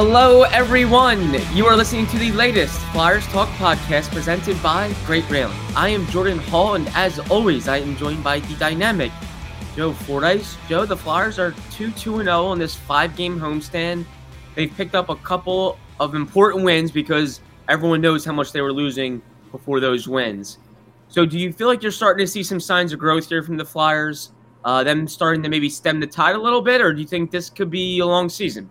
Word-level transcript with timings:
Hello, 0.00 0.42
everyone. 0.42 1.34
You 1.52 1.66
are 1.66 1.76
listening 1.76 2.06
to 2.06 2.18
the 2.18 2.30
latest 2.30 2.78
Flyers 2.92 3.26
Talk 3.26 3.48
podcast 3.58 4.12
presented 4.12 4.62
by 4.62 4.94
Great 5.04 5.28
Railing. 5.28 5.58
I 5.74 5.88
am 5.88 6.06
Jordan 6.06 6.38
Hall, 6.38 6.76
and 6.76 6.88
as 6.94 7.18
always, 7.28 7.66
I 7.66 7.78
am 7.78 7.96
joined 7.96 8.22
by 8.22 8.38
the 8.38 8.54
dynamic 8.54 9.10
Joe 9.74 9.92
Fordyce. 9.92 10.56
Joe, 10.68 10.86
the 10.86 10.96
Flyers 10.96 11.40
are 11.40 11.52
2 11.72 11.90
2 11.90 12.22
0 12.22 12.44
on 12.44 12.60
this 12.60 12.76
five 12.76 13.16
game 13.16 13.40
homestand. 13.40 14.04
They've 14.54 14.72
picked 14.72 14.94
up 14.94 15.08
a 15.08 15.16
couple 15.16 15.76
of 15.98 16.14
important 16.14 16.64
wins 16.64 16.92
because 16.92 17.40
everyone 17.68 18.00
knows 18.00 18.24
how 18.24 18.32
much 18.32 18.52
they 18.52 18.60
were 18.60 18.72
losing 18.72 19.20
before 19.50 19.80
those 19.80 20.06
wins. 20.06 20.58
So, 21.08 21.26
do 21.26 21.36
you 21.36 21.52
feel 21.52 21.66
like 21.66 21.82
you're 21.82 21.90
starting 21.90 22.24
to 22.24 22.30
see 22.30 22.44
some 22.44 22.60
signs 22.60 22.92
of 22.92 23.00
growth 23.00 23.28
here 23.28 23.42
from 23.42 23.56
the 23.56 23.64
Flyers? 23.64 24.30
Uh, 24.64 24.84
them 24.84 25.08
starting 25.08 25.42
to 25.42 25.48
maybe 25.48 25.68
stem 25.68 25.98
the 25.98 26.06
tide 26.06 26.36
a 26.36 26.40
little 26.40 26.62
bit, 26.62 26.80
or 26.80 26.92
do 26.92 27.00
you 27.00 27.06
think 27.08 27.32
this 27.32 27.50
could 27.50 27.68
be 27.68 27.98
a 27.98 28.06
long 28.06 28.28
season? 28.28 28.70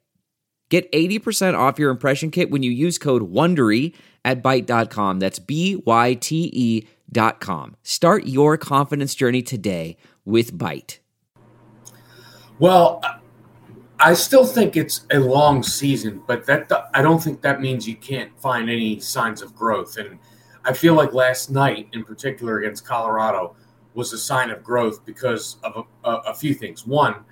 Get 0.71 0.89
80% 0.93 1.53
off 1.53 1.77
your 1.77 1.91
impression 1.91 2.31
kit 2.31 2.49
when 2.49 2.63
you 2.63 2.71
use 2.71 2.97
code 2.97 3.29
WONDERY 3.29 3.93
at 4.23 4.41
Byte.com. 4.41 5.19
That's 5.19 5.37
B-Y-T-E 5.37 6.87
dot 7.11 7.41
com. 7.41 7.75
Start 7.83 8.25
your 8.25 8.57
confidence 8.57 9.13
journey 9.13 9.41
today 9.41 9.97
with 10.23 10.57
Byte. 10.57 10.99
Well, 12.57 13.01
I 13.99 14.13
still 14.13 14.45
think 14.45 14.77
it's 14.77 15.05
a 15.11 15.19
long 15.19 15.61
season, 15.61 16.23
but 16.25 16.45
that 16.45 16.71
I 16.93 17.01
don't 17.01 17.21
think 17.21 17.41
that 17.41 17.59
means 17.59 17.85
you 17.85 17.97
can't 17.97 18.31
find 18.39 18.69
any 18.69 18.97
signs 19.01 19.41
of 19.41 19.53
growth. 19.53 19.97
And 19.97 20.19
I 20.63 20.71
feel 20.71 20.93
like 20.93 21.11
last 21.11 21.51
night, 21.51 21.89
in 21.91 22.05
particular 22.05 22.59
against 22.59 22.85
Colorado, 22.85 23.57
was 23.93 24.13
a 24.13 24.17
sign 24.17 24.49
of 24.49 24.63
growth 24.63 25.05
because 25.05 25.57
of 25.65 25.85
a, 26.05 26.09
a, 26.09 26.15
a 26.27 26.33
few 26.33 26.53
things. 26.53 26.87
One, 26.87 27.25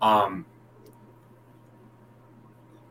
um, 0.00 0.46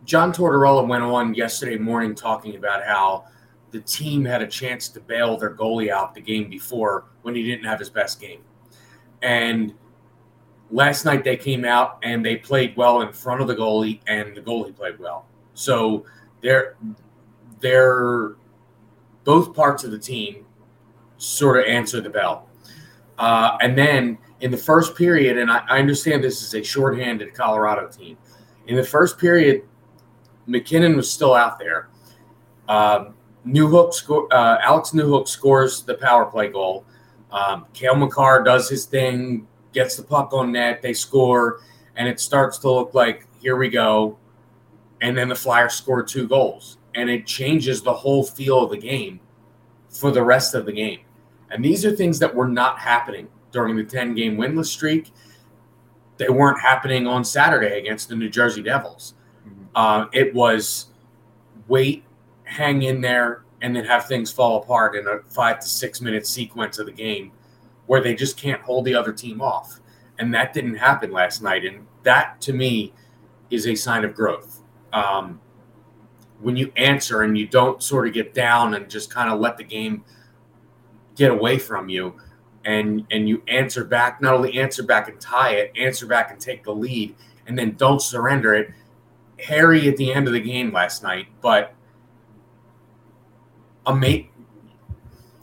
John 0.06 0.32
Tortorella 0.32 0.88
went 0.88 1.04
on 1.04 1.34
yesterday 1.34 1.78
morning 1.78 2.14
talking 2.14 2.56
about 2.56 2.84
how 2.84 3.26
the 3.72 3.82
team 3.82 4.24
had 4.24 4.42
a 4.42 4.48
chance 4.48 4.88
to 4.90 5.00
bail 5.02 5.36
their 5.36 5.54
goalie 5.54 5.90
out 5.90 6.14
the 6.14 6.22
game 6.22 6.50
before 6.50 7.06
when 7.24 7.36
he 7.36 7.44
didn't 7.44 7.66
have 7.66 7.80
his 7.80 7.90
best 7.90 8.22
game. 8.22 8.42
And 9.24 9.74
last 10.70 11.06
night 11.06 11.24
they 11.24 11.36
came 11.36 11.66
out 11.66 12.00
and 12.04 12.24
they 12.24 12.38
played 12.38 12.78
well 12.78 13.02
in 13.02 13.12
front 13.12 13.42
of 13.42 13.48
the 13.48 13.56
goalie 13.56 14.00
and 14.08 14.36
the 14.36 14.42
goalie 14.42 14.76
played 14.76 15.00
well. 15.00 15.26
So 15.56 16.06
they're 16.42 16.78
they're 17.60 18.36
both 19.24 19.56
parts 19.56 19.84
of 19.84 19.92
the 19.92 20.00
team 20.00 20.46
sort 21.18 21.58
of 21.58 21.66
answer 21.66 22.00
the 22.00 22.10
bell. 22.10 22.48
Uh, 23.18 23.58
and 23.62 23.78
then 23.78 24.18
in 24.42 24.52
the 24.52 24.58
first 24.58 24.96
period, 24.96 25.38
and 25.38 25.50
I, 25.50 25.64
I 25.68 25.80
understand 25.80 26.24
this 26.24 26.44
is 26.44 26.54
a 26.54 26.64
shorthanded 26.64 27.34
Colorado 27.34 27.88
team. 27.88 28.18
In 28.68 28.76
the 28.76 28.84
first 28.84 29.18
period, 29.18 29.64
MacKinnon 30.48 30.96
was 30.96 31.12
still 31.12 31.34
out 31.34 31.60
there. 31.60 31.90
Um, 32.68 33.16
Newhook 33.46 33.94
sco- 33.94 34.28
uh, 34.28 34.60
Alex 34.62 34.92
Newhook 34.92 35.28
scores 35.28 35.84
the 35.84 35.96
power 35.96 36.26
play 36.26 36.50
goal. 36.50 36.86
Um, 37.32 37.66
Cale 37.74 37.96
Makar 37.96 38.44
does 38.44 38.70
his 38.70 38.86
thing, 38.86 39.48
gets 39.74 39.96
the 39.96 40.04
puck 40.04 40.34
on 40.34 40.52
net, 40.52 40.82
they 40.82 40.94
score, 40.94 41.62
and 41.96 42.08
it 42.08 42.20
starts 42.20 42.58
to 42.60 42.72
look 42.72 42.94
like 42.94 43.28
here 43.42 43.56
we 43.58 43.70
go. 43.70 44.18
And 45.02 45.18
then 45.18 45.30
the 45.30 45.36
Flyers 45.36 45.74
score 45.74 46.02
two 46.02 46.28
goals, 46.28 46.78
and 46.96 47.10
it 47.10 47.28
changes 47.28 47.82
the 47.82 47.94
whole 47.94 48.24
feel 48.24 48.64
of 48.64 48.72
the 48.72 48.78
game 48.78 49.20
for 49.90 50.12
the 50.12 50.24
rest 50.24 50.56
of 50.56 50.66
the 50.66 50.72
game. 50.72 51.02
And 51.52 51.64
these 51.64 51.86
are 51.86 51.92
things 51.92 52.20
that 52.20 52.34
were 52.34 52.48
not 52.48 52.80
happening 52.80 53.28
during 53.52 53.76
the 53.76 53.84
10 53.84 54.16
game 54.16 54.38
winless 54.38 54.68
streak. 54.68 55.12
They 56.18 56.30
weren't 56.30 56.60
happening 56.60 57.08
on 57.08 57.24
Saturday 57.24 57.78
against 57.78 58.10
the 58.10 58.16
New 58.16 58.30
Jersey 58.30 58.62
Devils. 58.64 59.14
Uh, 59.76 60.06
it 60.14 60.34
was 60.34 60.88
wait, 61.68 62.04
hang 62.44 62.84
in 62.84 63.02
there, 63.02 63.44
and 63.62 63.76
then 63.76 63.86
have 63.86 64.08
things 64.08 64.32
fall 64.32 64.62
apart 64.62 64.96
in 64.96 65.08
a 65.08 65.20
five 65.28 65.60
to 65.60 65.68
six 65.68 66.02
minute 66.02 66.26
sequence 66.26 66.80
of 66.80 66.86
the 66.86 66.92
game 66.92 67.32
where 67.88 68.02
they 68.02 68.16
just 68.16 68.38
can't 68.38 68.62
hold 68.62 68.86
the 68.86 68.96
other 68.96 69.12
team 69.12 69.42
off. 69.42 69.80
And 70.18 70.34
that 70.34 70.54
didn't 70.54 70.76
happen 70.76 71.12
last 71.12 71.42
night. 71.42 71.66
And 71.66 71.86
that 72.04 72.40
to 72.42 72.54
me 72.54 72.94
is 73.50 73.68
a 73.68 73.76
sign 73.76 74.06
of 74.06 74.16
growth. 74.16 74.62
Um, 74.94 75.40
when 76.40 76.56
you 76.56 76.72
answer 76.76 77.22
and 77.22 77.38
you 77.38 77.48
don't 77.48 77.82
sort 77.82 78.08
of 78.08 78.14
get 78.14 78.34
down 78.34 78.74
and 78.74 78.90
just 78.90 79.10
kind 79.10 79.30
of 79.30 79.40
let 79.40 79.58
the 79.58 79.64
game 79.64 80.04
get 81.16 81.32
away 81.32 81.58
from 81.58 81.90
you 81.90 82.14
and 82.66 83.06
and 83.12 83.30
you 83.30 83.42
answer 83.48 83.84
back 83.84 84.22
not 84.22 84.34
only 84.34 84.60
answer 84.60 84.84
back 84.84 85.08
and 85.08 85.20
tie 85.22 85.52
it 85.52 85.72
answer 85.78 86.06
back 86.06 86.32
and 86.32 86.40
take 86.40 86.64
the 86.64 86.72
lead 86.74 87.16
and 87.48 87.58
then 87.58 87.74
don't 87.76 88.02
surrender 88.02 88.54
it 88.54 88.72
hairy 89.40 89.88
at 89.88 89.98
the 89.98 90.14
end 90.14 90.28
of 90.28 90.34
the 90.34 90.40
game 90.40 90.72
last 90.72 91.04
night, 91.04 91.28
but 91.42 91.74
ama- 93.86 94.28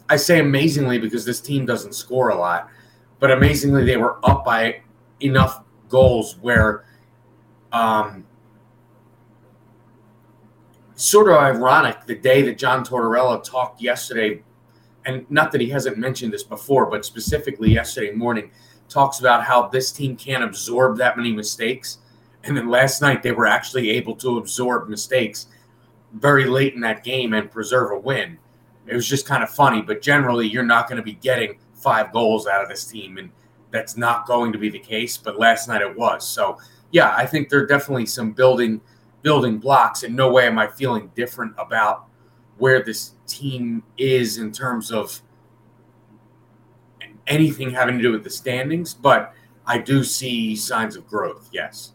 I 0.08 0.16
say 0.16 0.40
amazingly 0.40 0.98
because 0.98 1.24
this 1.24 1.40
team 1.40 1.66
doesn't 1.66 1.94
score 1.94 2.30
a 2.30 2.34
lot, 2.34 2.68
but 3.18 3.30
amazingly 3.30 3.84
they 3.84 3.96
were 3.96 4.18
up 4.24 4.44
by 4.44 4.82
enough 5.20 5.62
goals 5.88 6.36
where 6.38 6.84
um, 7.72 8.24
sort 10.94 11.28
of 11.30 11.36
ironic 11.36 12.04
the 12.06 12.14
day 12.14 12.42
that 12.42 12.58
John 12.58 12.84
Tortorella 12.84 13.42
talked 13.42 13.80
yesterday, 13.80 14.42
and 15.04 15.28
not 15.30 15.52
that 15.52 15.60
he 15.60 15.68
hasn't 15.68 15.98
mentioned 15.98 16.32
this 16.32 16.42
before, 16.42 16.86
but 16.86 17.04
specifically 17.04 17.72
yesterday 17.72 18.12
morning, 18.12 18.50
talks 18.88 19.20
about 19.20 19.42
how 19.42 19.68
this 19.68 19.90
team 19.90 20.16
can't 20.16 20.44
absorb 20.44 20.98
that 20.98 21.16
many 21.16 21.32
mistakes 21.32 21.98
and 22.44 22.56
then 22.56 22.68
last 22.68 23.00
night 23.00 23.22
they 23.22 23.32
were 23.32 23.46
actually 23.46 23.90
able 23.90 24.16
to 24.16 24.38
absorb 24.38 24.88
mistakes 24.88 25.46
very 26.14 26.44
late 26.44 26.74
in 26.74 26.80
that 26.80 27.04
game 27.04 27.32
and 27.32 27.50
preserve 27.50 27.92
a 27.92 27.98
win. 27.98 28.38
It 28.86 28.94
was 28.94 29.08
just 29.08 29.26
kind 29.26 29.42
of 29.42 29.50
funny, 29.50 29.80
but 29.80 30.02
generally 30.02 30.48
you're 30.48 30.64
not 30.64 30.88
going 30.88 30.96
to 30.96 31.02
be 31.02 31.14
getting 31.14 31.58
five 31.74 32.12
goals 32.12 32.46
out 32.46 32.62
of 32.62 32.68
this 32.68 32.84
team, 32.84 33.16
and 33.18 33.30
that's 33.70 33.96
not 33.96 34.26
going 34.26 34.52
to 34.52 34.58
be 34.58 34.68
the 34.68 34.78
case. 34.78 35.16
But 35.16 35.38
last 35.38 35.68
night 35.68 35.82
it 35.82 35.96
was. 35.96 36.26
So 36.28 36.58
yeah, 36.90 37.14
I 37.16 37.26
think 37.26 37.48
there 37.48 37.60
are 37.60 37.66
definitely 37.66 38.06
some 38.06 38.32
building 38.32 38.80
building 39.22 39.58
blocks. 39.58 40.02
In 40.02 40.16
no 40.16 40.32
way 40.32 40.46
am 40.46 40.58
I 40.58 40.66
feeling 40.66 41.10
different 41.14 41.54
about 41.56 42.06
where 42.58 42.82
this 42.82 43.12
team 43.26 43.84
is 43.96 44.38
in 44.38 44.52
terms 44.52 44.90
of 44.90 45.22
anything 47.28 47.70
having 47.70 47.96
to 47.98 48.02
do 48.02 48.12
with 48.12 48.24
the 48.24 48.30
standings, 48.30 48.92
but 48.92 49.32
I 49.64 49.78
do 49.78 50.02
see 50.02 50.56
signs 50.56 50.96
of 50.96 51.06
growth. 51.06 51.48
Yes 51.52 51.91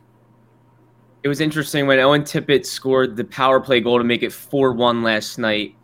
it 1.28 1.30
was 1.30 1.42
interesting 1.42 1.88
when 1.88 2.00
Owen 2.00 2.22
Tippett 2.22 2.66
scored 2.66 3.18
the 3.18 3.26
power 3.26 3.60
play 3.60 3.82
goal 3.82 3.98
to 3.98 4.04
make 4.06 4.24
it 4.24 4.32
4 4.32 4.72
1 4.72 5.04
last 5.04 5.38
night. 5.38 5.76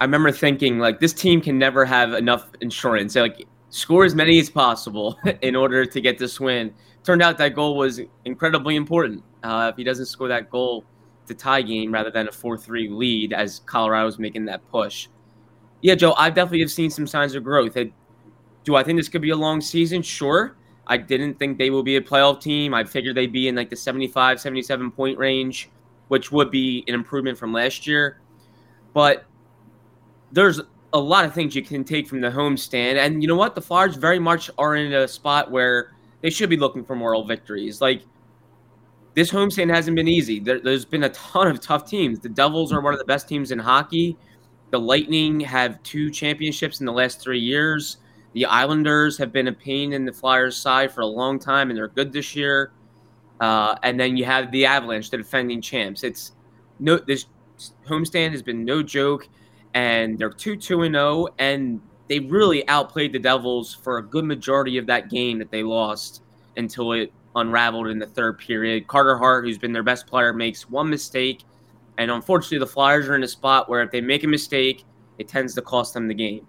I 0.00 0.04
remember 0.04 0.30
thinking, 0.30 0.78
like, 0.78 1.00
this 1.00 1.12
team 1.12 1.40
can 1.40 1.58
never 1.58 1.84
have 1.84 2.12
enough 2.12 2.48
insurance. 2.60 3.16
Like, 3.16 3.44
score 3.70 4.04
as 4.04 4.14
many 4.14 4.38
as 4.38 4.48
possible 4.48 5.18
in 5.42 5.56
order 5.56 5.84
to 5.84 6.00
get 6.00 6.16
this 6.16 6.38
win. 6.38 6.72
Turned 7.02 7.22
out 7.22 7.38
that 7.38 7.56
goal 7.56 7.76
was 7.76 8.02
incredibly 8.24 8.76
important. 8.76 9.24
Uh, 9.42 9.68
if 9.72 9.76
he 9.76 9.82
doesn't 9.82 10.06
score 10.06 10.28
that 10.28 10.48
goal 10.48 10.84
to 11.26 11.34
tie 11.34 11.62
game 11.62 11.92
rather 11.92 12.12
than 12.12 12.28
a 12.28 12.32
4 12.32 12.56
3 12.56 12.88
lead 12.88 13.32
as 13.32 13.62
Colorado 13.66 14.06
was 14.06 14.20
making 14.20 14.44
that 14.44 14.64
push. 14.70 15.08
Yeah, 15.80 15.96
Joe, 15.96 16.14
I 16.16 16.30
definitely 16.30 16.60
have 16.60 16.70
seen 16.70 16.88
some 16.88 17.08
signs 17.08 17.34
of 17.34 17.42
growth. 17.42 17.76
Do 18.62 18.76
I 18.76 18.84
think 18.84 18.96
this 18.96 19.08
could 19.08 19.22
be 19.22 19.30
a 19.30 19.36
long 19.36 19.60
season? 19.60 20.02
Sure. 20.02 20.56
I 20.86 20.96
didn't 20.96 21.38
think 21.38 21.58
they 21.58 21.70
will 21.70 21.82
be 21.82 21.96
a 21.96 22.00
playoff 22.00 22.40
team. 22.40 22.74
I 22.74 22.84
figured 22.84 23.16
they'd 23.16 23.32
be 23.32 23.48
in 23.48 23.54
like 23.54 23.70
the 23.70 23.76
75, 23.76 24.40
77 24.40 24.90
point 24.90 25.18
range, 25.18 25.70
which 26.08 26.32
would 26.32 26.50
be 26.50 26.84
an 26.88 26.94
improvement 26.94 27.38
from 27.38 27.52
last 27.52 27.86
year. 27.86 28.20
But 28.92 29.24
there's 30.32 30.60
a 30.92 30.98
lot 30.98 31.24
of 31.24 31.32
things 31.32 31.54
you 31.54 31.62
can 31.62 31.84
take 31.84 32.08
from 32.08 32.20
the 32.20 32.30
homestand. 32.30 32.96
And 32.96 33.22
you 33.22 33.28
know 33.28 33.36
what? 33.36 33.54
The 33.54 33.62
Flyers 33.62 33.96
very 33.96 34.18
much 34.18 34.50
are 34.58 34.76
in 34.76 34.92
a 34.92 35.08
spot 35.08 35.50
where 35.50 35.92
they 36.20 36.30
should 36.30 36.50
be 36.50 36.56
looking 36.56 36.84
for 36.84 36.94
moral 36.96 37.24
victories. 37.24 37.80
Like, 37.80 38.02
this 39.14 39.30
homestand 39.30 39.74
hasn't 39.74 39.94
been 39.94 40.08
easy. 40.08 40.40
There, 40.40 40.60
has 40.64 40.84
been 40.84 41.04
a 41.04 41.10
ton 41.10 41.48
of 41.48 41.60
tough 41.60 41.88
teams. 41.88 42.20
The 42.20 42.28
Devils 42.28 42.72
are 42.72 42.80
one 42.80 42.94
of 42.94 42.98
the 42.98 43.04
best 43.04 43.28
teams 43.28 43.50
in 43.50 43.58
hockey. 43.58 44.16
The 44.70 44.80
Lightning 44.80 45.40
have 45.40 45.82
two 45.82 46.10
championships 46.10 46.80
in 46.80 46.86
the 46.86 46.92
last 46.92 47.20
three 47.20 47.40
years. 47.40 47.98
The 48.34 48.46
Islanders 48.46 49.18
have 49.18 49.32
been 49.32 49.48
a 49.48 49.52
pain 49.52 49.92
in 49.92 50.04
the 50.04 50.12
Flyers' 50.12 50.56
side 50.56 50.90
for 50.90 51.02
a 51.02 51.06
long 51.06 51.38
time, 51.38 51.70
and 51.70 51.76
they're 51.76 51.88
good 51.88 52.12
this 52.12 52.34
year. 52.34 52.72
Uh, 53.40 53.76
and 53.82 53.98
then 53.98 54.16
you 54.16 54.24
have 54.24 54.50
the 54.52 54.64
Avalanche, 54.64 55.10
the 55.10 55.16
defending 55.16 55.60
champs. 55.60 56.04
It's 56.04 56.32
no 56.78 56.96
this 56.96 57.26
homestand 57.86 58.30
has 58.30 58.42
been 58.42 58.64
no 58.64 58.82
joke, 58.82 59.28
and 59.74 60.18
they're 60.18 60.30
two 60.30 60.56
two 60.56 60.82
and 60.82 60.94
zero, 60.94 61.04
oh, 61.04 61.28
and 61.38 61.80
they 62.08 62.20
really 62.20 62.66
outplayed 62.68 63.12
the 63.12 63.18
Devils 63.18 63.74
for 63.74 63.98
a 63.98 64.02
good 64.02 64.24
majority 64.24 64.78
of 64.78 64.86
that 64.86 65.10
game 65.10 65.38
that 65.38 65.50
they 65.50 65.62
lost 65.62 66.22
until 66.56 66.92
it 66.92 67.12
unraveled 67.34 67.88
in 67.88 67.98
the 67.98 68.06
third 68.06 68.38
period. 68.38 68.86
Carter 68.86 69.16
Hart, 69.16 69.44
who's 69.44 69.58
been 69.58 69.72
their 69.72 69.82
best 69.82 70.06
player, 70.06 70.32
makes 70.32 70.68
one 70.68 70.88
mistake, 70.88 71.42
and 71.98 72.10
unfortunately, 72.10 72.58
the 72.58 72.66
Flyers 72.66 73.08
are 73.08 73.16
in 73.16 73.22
a 73.22 73.28
spot 73.28 73.68
where 73.68 73.82
if 73.82 73.90
they 73.90 74.00
make 74.00 74.24
a 74.24 74.28
mistake, 74.28 74.84
it 75.18 75.28
tends 75.28 75.54
to 75.54 75.62
cost 75.62 75.94
them 75.94 76.08
the 76.08 76.14
game. 76.14 76.46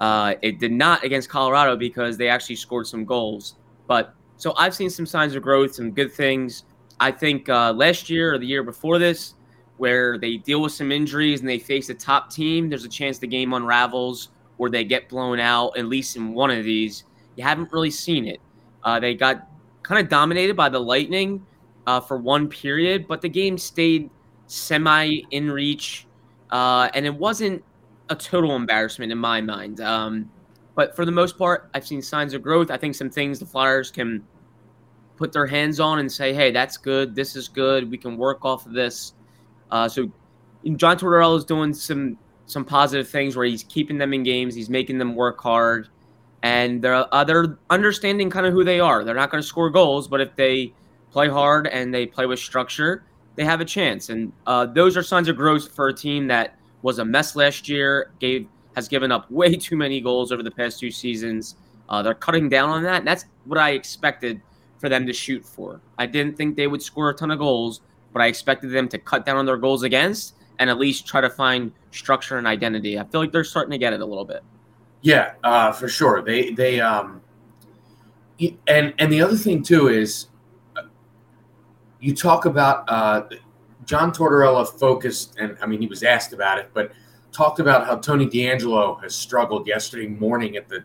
Uh, 0.00 0.34
it 0.42 0.58
did 0.58 0.72
not 0.72 1.04
against 1.04 1.28
Colorado 1.28 1.76
because 1.76 2.16
they 2.16 2.28
actually 2.28 2.56
scored 2.56 2.86
some 2.86 3.04
goals. 3.04 3.56
But 3.86 4.14
so 4.36 4.54
I've 4.56 4.74
seen 4.74 4.90
some 4.90 5.06
signs 5.06 5.34
of 5.34 5.42
growth, 5.42 5.74
some 5.74 5.92
good 5.92 6.12
things. 6.12 6.64
I 7.00 7.10
think 7.10 7.48
uh, 7.48 7.72
last 7.72 8.10
year 8.10 8.34
or 8.34 8.38
the 8.38 8.46
year 8.46 8.62
before 8.62 8.98
this, 8.98 9.34
where 9.76 10.18
they 10.18 10.36
deal 10.36 10.62
with 10.62 10.72
some 10.72 10.92
injuries 10.92 11.40
and 11.40 11.48
they 11.48 11.58
face 11.58 11.88
a 11.88 11.94
top 11.94 12.30
team, 12.30 12.68
there's 12.68 12.84
a 12.84 12.88
chance 12.88 13.18
the 13.18 13.26
game 13.26 13.52
unravels 13.52 14.30
or 14.58 14.70
they 14.70 14.84
get 14.84 15.08
blown 15.08 15.40
out, 15.40 15.76
at 15.76 15.86
least 15.86 16.16
in 16.16 16.32
one 16.32 16.50
of 16.50 16.64
these. 16.64 17.04
You 17.36 17.44
haven't 17.44 17.72
really 17.72 17.90
seen 17.90 18.26
it. 18.26 18.40
Uh, 18.84 19.00
they 19.00 19.14
got 19.14 19.48
kind 19.82 20.00
of 20.00 20.08
dominated 20.08 20.56
by 20.56 20.68
the 20.68 20.78
Lightning 20.78 21.44
uh, 21.86 22.00
for 22.00 22.16
one 22.16 22.48
period, 22.48 23.06
but 23.08 23.20
the 23.20 23.28
game 23.28 23.58
stayed 23.58 24.10
semi 24.46 25.22
in 25.30 25.50
reach. 25.50 26.06
Uh, 26.50 26.88
and 26.94 27.04
it 27.04 27.14
wasn't 27.14 27.62
a 28.08 28.16
total 28.16 28.56
embarrassment 28.56 29.12
in 29.12 29.18
my 29.18 29.40
mind. 29.40 29.80
Um, 29.80 30.30
but 30.74 30.96
for 30.96 31.04
the 31.04 31.12
most 31.12 31.38
part, 31.38 31.70
I've 31.74 31.86
seen 31.86 32.02
signs 32.02 32.34
of 32.34 32.42
growth. 32.42 32.70
I 32.70 32.76
think 32.76 32.94
some 32.94 33.10
things 33.10 33.38
the 33.38 33.46
Flyers 33.46 33.90
can 33.90 34.24
put 35.16 35.32
their 35.32 35.46
hands 35.46 35.80
on 35.80 36.00
and 36.00 36.10
say, 36.10 36.34
"Hey, 36.34 36.50
that's 36.50 36.76
good. 36.76 37.14
This 37.14 37.36
is 37.36 37.48
good. 37.48 37.90
We 37.90 37.98
can 37.98 38.16
work 38.16 38.44
off 38.44 38.66
of 38.66 38.72
this." 38.72 39.14
Uh, 39.70 39.88
so 39.88 40.10
John 40.76 40.98
Tortorella 40.98 41.38
is 41.38 41.44
doing 41.44 41.72
some 41.72 42.18
some 42.46 42.64
positive 42.64 43.08
things 43.08 43.36
where 43.36 43.46
he's 43.46 43.62
keeping 43.64 43.98
them 43.98 44.12
in 44.12 44.22
games. 44.22 44.54
He's 44.54 44.68
making 44.68 44.98
them 44.98 45.14
work 45.14 45.40
hard, 45.40 45.88
and 46.42 46.82
they're 46.82 47.06
uh, 47.14 47.24
they're 47.24 47.58
understanding 47.70 48.30
kind 48.30 48.46
of 48.46 48.52
who 48.52 48.64
they 48.64 48.80
are. 48.80 49.04
They're 49.04 49.14
not 49.14 49.30
going 49.30 49.42
to 49.42 49.46
score 49.46 49.70
goals, 49.70 50.08
but 50.08 50.20
if 50.20 50.34
they 50.36 50.74
play 51.10 51.28
hard 51.28 51.68
and 51.68 51.94
they 51.94 52.06
play 52.06 52.26
with 52.26 52.40
structure, 52.40 53.04
they 53.36 53.44
have 53.44 53.60
a 53.60 53.64
chance. 53.64 54.08
And 54.08 54.32
uh, 54.46 54.66
those 54.66 54.96
are 54.96 55.02
signs 55.02 55.28
of 55.28 55.36
growth 55.36 55.72
for 55.74 55.88
a 55.88 55.94
team 55.94 56.26
that 56.26 56.58
was 56.84 56.98
a 56.98 57.04
mess 57.04 57.34
last 57.34 57.66
year. 57.66 58.12
Gave 58.20 58.46
has 58.76 58.88
given 58.88 59.10
up 59.10 59.28
way 59.30 59.56
too 59.56 59.76
many 59.76 60.00
goals 60.00 60.30
over 60.30 60.42
the 60.42 60.50
past 60.50 60.78
two 60.78 60.90
seasons. 60.90 61.56
Uh, 61.88 62.02
they're 62.02 62.14
cutting 62.14 62.48
down 62.48 62.70
on 62.70 62.82
that, 62.84 62.98
and 62.98 63.06
that's 63.06 63.24
what 63.46 63.58
I 63.58 63.70
expected 63.70 64.40
for 64.78 64.88
them 64.88 65.06
to 65.06 65.12
shoot 65.12 65.44
for. 65.44 65.80
I 65.98 66.06
didn't 66.06 66.36
think 66.36 66.56
they 66.56 66.66
would 66.66 66.82
score 66.82 67.10
a 67.10 67.14
ton 67.14 67.30
of 67.30 67.38
goals, 67.38 67.80
but 68.12 68.20
I 68.22 68.26
expected 68.26 68.70
them 68.70 68.88
to 68.88 68.98
cut 68.98 69.24
down 69.24 69.36
on 69.36 69.46
their 69.46 69.56
goals 69.56 69.82
against 69.82 70.34
and 70.58 70.70
at 70.70 70.78
least 70.78 71.06
try 71.06 71.20
to 71.20 71.30
find 71.30 71.72
structure 71.90 72.38
and 72.38 72.46
identity. 72.46 72.98
I 72.98 73.04
feel 73.04 73.20
like 73.20 73.32
they're 73.32 73.44
starting 73.44 73.72
to 73.72 73.78
get 73.78 73.92
it 73.92 74.00
a 74.00 74.06
little 74.06 74.24
bit. 74.24 74.42
Yeah, 75.00 75.32
uh, 75.42 75.72
for 75.72 75.88
sure. 75.88 76.22
They 76.22 76.50
they 76.50 76.80
um, 76.80 77.22
and 78.66 78.94
and 78.98 79.12
the 79.12 79.20
other 79.22 79.36
thing 79.36 79.62
too 79.62 79.88
is 79.88 80.26
uh, 80.76 80.82
you 82.00 82.14
talk 82.14 82.44
about 82.44 82.84
uh, 82.88 83.24
John 83.86 84.12
Tortorella 84.12 84.66
focused, 84.78 85.36
and 85.38 85.56
I 85.60 85.66
mean 85.66 85.80
he 85.80 85.86
was 85.86 86.02
asked 86.02 86.32
about 86.32 86.58
it, 86.58 86.70
but 86.74 86.92
talked 87.32 87.60
about 87.60 87.86
how 87.86 87.96
Tony 87.96 88.26
DeAngelo 88.26 89.02
has 89.02 89.14
struggled 89.14 89.66
yesterday 89.66 90.06
morning 90.06 90.56
at 90.56 90.68
the 90.68 90.84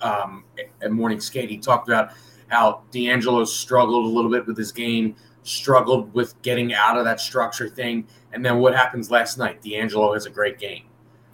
um, 0.00 0.44
at 0.82 0.92
morning 0.92 1.20
skate. 1.20 1.50
He 1.50 1.58
talked 1.58 1.88
about 1.88 2.10
how 2.48 2.82
DeAngelo 2.92 3.46
struggled 3.46 4.04
a 4.04 4.08
little 4.08 4.30
bit 4.30 4.46
with 4.46 4.56
his 4.56 4.70
game, 4.70 5.16
struggled 5.42 6.12
with 6.14 6.40
getting 6.42 6.74
out 6.74 6.96
of 6.96 7.04
that 7.04 7.20
structure 7.20 7.68
thing, 7.68 8.06
and 8.32 8.44
then 8.44 8.58
what 8.58 8.74
happens 8.74 9.10
last 9.10 9.38
night? 9.38 9.62
DeAngelo 9.62 10.14
has 10.14 10.26
a 10.26 10.30
great 10.30 10.58
game. 10.58 10.84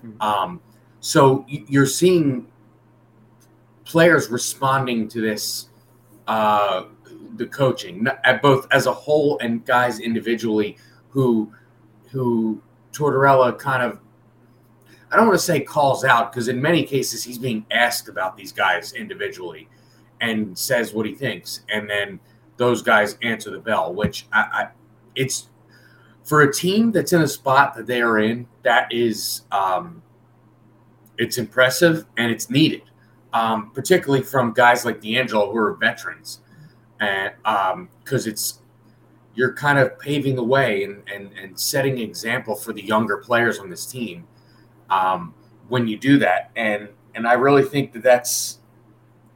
Mm-hmm. 0.05 0.21
Um, 0.21 0.61
so 1.01 1.45
you're 1.49 1.87
seeing 1.87 2.47
players 3.85 4.29
responding 4.29 5.09
to 5.09 5.21
this, 5.21 5.69
uh, 6.27 6.85
the 7.41 7.47
coaching 7.47 8.07
at 8.25 8.43
both 8.43 8.67
as 8.71 8.87
a 8.87 8.93
whole 8.93 9.39
and 9.39 9.65
guys 9.65 9.99
individually 9.99 10.77
who 11.09 11.53
who 12.11 12.63
Tortorella 12.93 13.59
kind 13.59 13.83
of 13.83 13.99
I 15.11 15.17
don't 15.17 15.27
want 15.27 15.39
to 15.39 15.45
say 15.45 15.61
calls 15.61 16.05
out 16.05 16.31
because 16.31 16.49
in 16.49 16.61
many 16.61 16.85
cases 16.85 17.25
he's 17.25 17.39
being 17.39 17.67
asked 17.71 18.09
about 18.09 18.37
these 18.37 18.53
guys 18.53 18.93
individually 18.93 19.69
and 20.21 20.57
says 20.57 20.93
what 20.93 21.07
he 21.07 21.15
thinks, 21.15 21.63
and 21.73 21.89
then 21.89 22.21
those 22.59 22.83
guys 22.83 23.17
answer 23.23 23.51
the 23.51 23.59
bell. 23.59 23.93
Which 23.95 24.27
I, 24.33 24.41
I 24.41 24.69
it's 25.17 25.49
for 26.23 26.43
a 26.43 26.53
team 26.53 26.93
that's 26.93 27.13
in 27.13 27.23
a 27.23 27.29
spot 27.29 27.75
that 27.75 27.87
they 27.87 28.03
are 28.03 28.19
in. 28.19 28.47
That 28.63 28.93
is, 28.93 29.43
um, 29.51 30.03
it's 31.19 31.39
impressive 31.39 32.07
and 32.17 32.31
it's 32.31 32.51
needed, 32.51 32.83
um, 33.33 33.71
particularly 33.73 34.23
from 34.23 34.53
guys 34.53 34.85
like 34.85 35.01
DeAngelo 35.01 35.51
who 35.51 35.57
are 35.59 35.75
veterans, 35.75 36.41
and 37.01 37.33
because 37.43 38.27
um, 38.27 38.31
it's 38.31 38.61
you're 39.35 39.55
kind 39.55 39.79
of 39.79 39.99
paving 39.99 40.37
the 40.37 40.45
way 40.45 40.85
and, 40.85 41.03
and, 41.13 41.31
and 41.39 41.59
setting 41.59 41.99
example 41.99 42.55
for 42.55 42.73
the 42.73 42.85
younger 42.85 43.17
players 43.19 43.59
on 43.59 43.71
this 43.71 43.87
team 43.87 44.27
um, 44.91 45.35
when 45.69 45.89
you 45.89 45.97
do 45.97 46.19
that. 46.19 46.51
And 46.57 46.89
and 47.15 47.27
I 47.27 47.35
really 47.35 47.63
think 47.63 47.93
that 47.93 48.03
that's, 48.03 48.59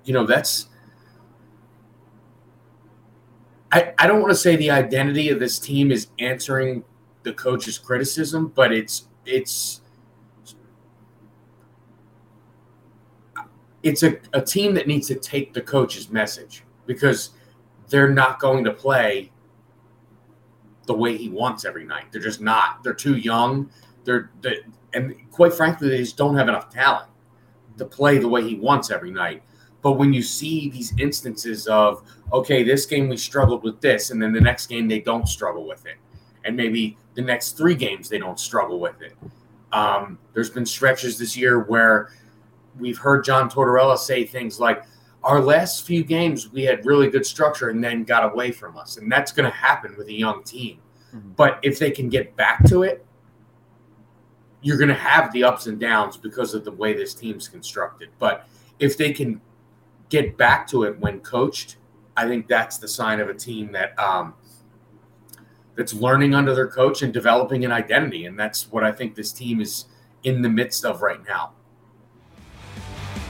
you 0.04 0.12
know, 0.12 0.26
that's. 0.26 0.68
I, 3.72 3.92
I 3.98 4.06
don't 4.06 4.20
want 4.20 4.30
to 4.30 4.36
say 4.36 4.54
the 4.54 4.70
identity 4.70 5.30
of 5.30 5.40
this 5.40 5.58
team 5.58 5.90
is 5.90 6.08
answering 6.20 6.84
the 7.24 7.32
coach's 7.32 7.78
criticism, 7.78 8.52
but 8.54 8.72
it's 8.72 9.08
it's 9.26 9.80
it's 13.82 14.02
a, 14.02 14.16
a 14.32 14.40
team 14.40 14.74
that 14.74 14.86
needs 14.86 15.08
to 15.08 15.14
take 15.14 15.52
the 15.52 15.60
coach's 15.60 16.10
message 16.10 16.64
because 16.86 17.30
they're 17.88 18.10
not 18.10 18.38
going 18.38 18.64
to 18.64 18.72
play 18.72 19.30
the 20.86 20.94
way 20.94 21.16
he 21.16 21.28
wants 21.28 21.64
every 21.64 21.84
night. 21.84 22.06
They're 22.12 22.20
just 22.20 22.40
not. 22.40 22.82
They're 22.82 22.94
too 22.94 23.16
young. 23.16 23.70
They're, 24.04 24.30
they, 24.42 24.58
and 24.92 25.14
quite 25.30 25.54
frankly, 25.54 25.88
they 25.88 25.98
just 25.98 26.16
don't 26.16 26.36
have 26.36 26.48
enough 26.48 26.70
talent 26.70 27.08
to 27.78 27.84
play 27.84 28.18
the 28.18 28.28
way 28.28 28.46
he 28.46 28.54
wants 28.54 28.90
every 28.90 29.10
night. 29.10 29.42
But 29.82 29.92
when 29.92 30.12
you 30.12 30.22
see 30.22 30.70
these 30.70 30.94
instances 30.98 31.66
of, 31.66 32.02
okay, 32.32 32.62
this 32.62 32.86
game 32.86 33.08
we 33.08 33.16
struggled 33.16 33.62
with 33.62 33.80
this, 33.80 34.10
and 34.10 34.22
then 34.22 34.32
the 34.32 34.40
next 34.40 34.66
game 34.68 34.88
they 34.88 35.00
don't 35.00 35.28
struggle 35.28 35.66
with 35.66 35.84
it, 35.86 35.96
and 36.44 36.56
maybe 36.56 36.96
the 37.14 37.22
next 37.22 37.56
three 37.56 37.74
games 37.74 38.08
they 38.08 38.18
don't 38.18 38.40
struggle 38.40 38.80
with 38.80 39.00
it. 39.02 39.14
Um, 39.72 40.18
there's 40.32 40.50
been 40.50 40.64
stretches 40.64 41.18
this 41.18 41.36
year 41.36 41.64
where 41.64 42.10
we've 42.78 42.96
heard 42.96 43.24
John 43.24 43.50
Tortorella 43.50 43.98
say 43.98 44.24
things 44.24 44.58
like, 44.58 44.84
our 45.24 45.40
last 45.40 45.86
few 45.86 46.04
games 46.04 46.52
we 46.52 46.62
had 46.62 46.84
really 46.86 47.08
good 47.08 47.26
structure 47.26 47.70
and 47.70 47.82
then 47.82 48.04
got 48.04 48.30
away 48.30 48.52
from 48.52 48.76
us. 48.76 48.98
And 48.98 49.10
that's 49.10 49.32
going 49.32 49.50
to 49.50 49.56
happen 49.56 49.94
with 49.96 50.08
a 50.08 50.12
young 50.12 50.42
team. 50.44 50.78
Mm-hmm. 51.14 51.30
but 51.36 51.60
if 51.62 51.78
they 51.78 51.92
can 51.92 52.08
get 52.08 52.34
back 52.34 52.64
to 52.64 52.82
it 52.82 53.04
you're 54.62 54.78
going 54.78 54.88
to 54.88 54.94
have 54.94 55.30
the 55.32 55.44
ups 55.44 55.66
and 55.66 55.78
downs 55.78 56.16
because 56.16 56.54
of 56.54 56.64
the 56.64 56.72
way 56.72 56.94
this 56.94 57.14
team's 57.14 57.46
constructed. 57.48 58.08
But 58.18 58.48
if 58.78 58.96
they 58.96 59.12
can 59.12 59.40
get 60.08 60.36
back 60.38 60.66
to 60.68 60.84
it 60.84 60.98
when 60.98 61.20
coached 61.20 61.76
i 62.16 62.26
think 62.26 62.46
that's 62.46 62.78
the 62.78 62.88
sign 62.88 63.20
of 63.20 63.28
a 63.28 63.34
team 63.34 63.72
that 63.72 63.98
um, 63.98 64.34
that's 65.74 65.92
learning 65.92 66.34
under 66.34 66.54
their 66.54 66.68
coach 66.68 67.02
and 67.02 67.12
developing 67.12 67.64
an 67.64 67.72
identity. 67.72 68.26
And 68.26 68.38
that's 68.38 68.70
what 68.70 68.84
i 68.84 68.92
think 68.92 69.14
this 69.14 69.32
team 69.32 69.60
is 69.60 69.86
in 70.22 70.42
the 70.42 70.48
midst 70.48 70.84
of 70.84 71.02
right 71.02 71.20
now 71.26 71.52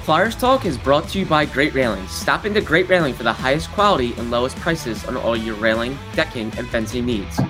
Flyers 0.04 0.36
Talk 0.36 0.66
is 0.66 0.76
brought 0.76 1.08
to 1.08 1.18
you 1.18 1.24
by 1.24 1.46
Great 1.46 1.72
Railing. 1.72 2.06
Stop 2.08 2.44
into 2.44 2.60
Great 2.60 2.90
Railing 2.90 3.14
for 3.14 3.22
the 3.22 3.32
highest 3.32 3.70
quality 3.70 4.12
and 4.18 4.30
lowest 4.30 4.54
prices 4.56 5.02
on 5.06 5.16
all 5.16 5.34
your 5.34 5.54
railing, 5.54 5.96
decking, 6.14 6.52
and 6.58 6.68
fencing 6.68 7.06
needs. 7.06 7.40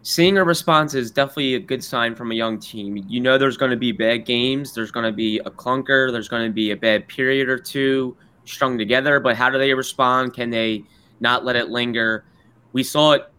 Seeing 0.00 0.38
a 0.38 0.44
response 0.44 0.94
is 0.94 1.10
definitely 1.10 1.56
a 1.56 1.60
good 1.60 1.84
sign 1.84 2.14
from 2.14 2.32
a 2.32 2.34
young 2.34 2.58
team. 2.58 3.04
You 3.06 3.20
know 3.20 3.36
there's 3.36 3.58
going 3.58 3.70
to 3.70 3.76
be 3.76 3.92
bad 3.92 4.24
games, 4.24 4.72
there's 4.72 4.90
going 4.90 5.04
to 5.04 5.12
be 5.12 5.40
a 5.40 5.50
clunker, 5.50 6.10
there's 6.10 6.26
going 6.26 6.46
to 6.46 6.54
be 6.54 6.70
a 6.70 6.76
bad 6.76 7.06
period 7.06 7.50
or 7.50 7.58
two 7.58 8.16
strung 8.46 8.78
together, 8.78 9.20
but 9.20 9.36
how 9.36 9.50
do 9.50 9.58
they 9.58 9.74
respond? 9.74 10.32
Can 10.32 10.48
they 10.48 10.84
not 11.20 11.44
let 11.44 11.54
it 11.54 11.68
linger? 11.68 12.24
We 12.72 12.82
saw 12.82 13.12
it 13.12 13.30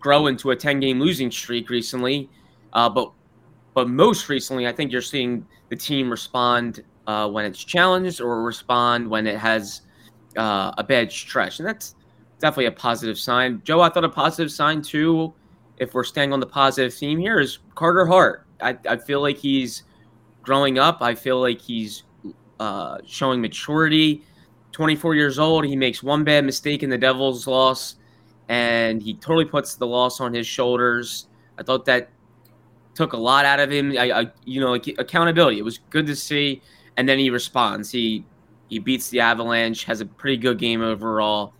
grow 0.00 0.26
into 0.26 0.50
a 0.50 0.56
10 0.56 0.80
game 0.80 0.98
losing 0.98 1.30
streak 1.30 1.70
recently, 1.70 2.28
uh, 2.72 2.88
but 2.88 3.12
but 3.78 3.88
most 3.88 4.28
recently, 4.28 4.66
I 4.66 4.72
think 4.72 4.90
you're 4.90 5.00
seeing 5.00 5.46
the 5.68 5.76
team 5.76 6.10
respond 6.10 6.82
uh, 7.08 7.28
when 7.28 7.44
it's 7.44 7.64
challenged 7.64 8.20
or 8.20 8.42
respond 8.42 9.08
when 9.08 9.26
it 9.26 9.38
has 9.38 9.80
uh, 10.36 10.72
a 10.78 10.84
bad 10.84 11.10
stretch. 11.10 11.58
And 11.58 11.66
that's 11.66 11.96
definitely 12.38 12.66
a 12.66 12.72
positive 12.72 13.18
sign. 13.18 13.62
Joe, 13.64 13.80
I 13.80 13.88
thought 13.88 14.04
a 14.04 14.08
positive 14.08 14.52
sign 14.52 14.82
too, 14.82 15.32
if 15.78 15.94
we're 15.94 16.04
staying 16.04 16.32
on 16.32 16.38
the 16.38 16.46
positive 16.46 16.92
theme 16.94 17.18
here, 17.18 17.40
is 17.40 17.58
Carter 17.74 18.06
Hart. 18.06 18.46
I, 18.60 18.76
I 18.88 18.96
feel 18.98 19.22
like 19.22 19.38
he's 19.38 19.84
growing 20.42 20.78
up. 20.78 20.98
I 21.00 21.14
feel 21.14 21.40
like 21.40 21.60
he's 21.60 22.04
uh, 22.60 22.98
showing 23.06 23.40
maturity. 23.40 24.22
24 24.72 25.14
years 25.14 25.38
old. 25.38 25.64
He 25.64 25.76
makes 25.76 26.02
one 26.02 26.24
bad 26.24 26.44
mistake 26.44 26.82
in 26.82 26.90
the 26.90 26.98
Devils' 26.98 27.46
loss, 27.46 27.96
and 28.48 29.02
he 29.02 29.14
totally 29.14 29.46
puts 29.46 29.76
the 29.76 29.86
loss 29.86 30.20
on 30.20 30.34
his 30.34 30.46
shoulders. 30.46 31.26
I 31.58 31.62
thought 31.62 31.86
that 31.86 32.10
took 32.94 33.14
a 33.14 33.16
lot 33.16 33.46
out 33.46 33.60
of 33.60 33.70
him. 33.70 33.92
I, 33.98 34.10
I 34.10 34.26
you 34.44 34.60
know, 34.60 34.74
accountability. 34.74 35.58
It 35.58 35.64
was 35.64 35.78
good 35.90 36.06
to 36.06 36.14
see, 36.14 36.60
and 36.98 37.08
then 37.08 37.18
he 37.18 37.30
responds. 37.30 37.90
He 37.90 38.24
he 38.68 38.78
beats 38.78 39.08
the 39.08 39.20
Avalanche, 39.20 39.84
has 39.84 40.02
a 40.02 40.06
pretty 40.06 40.36
good 40.36 40.58
game 40.58 40.82
overall. 40.82 41.54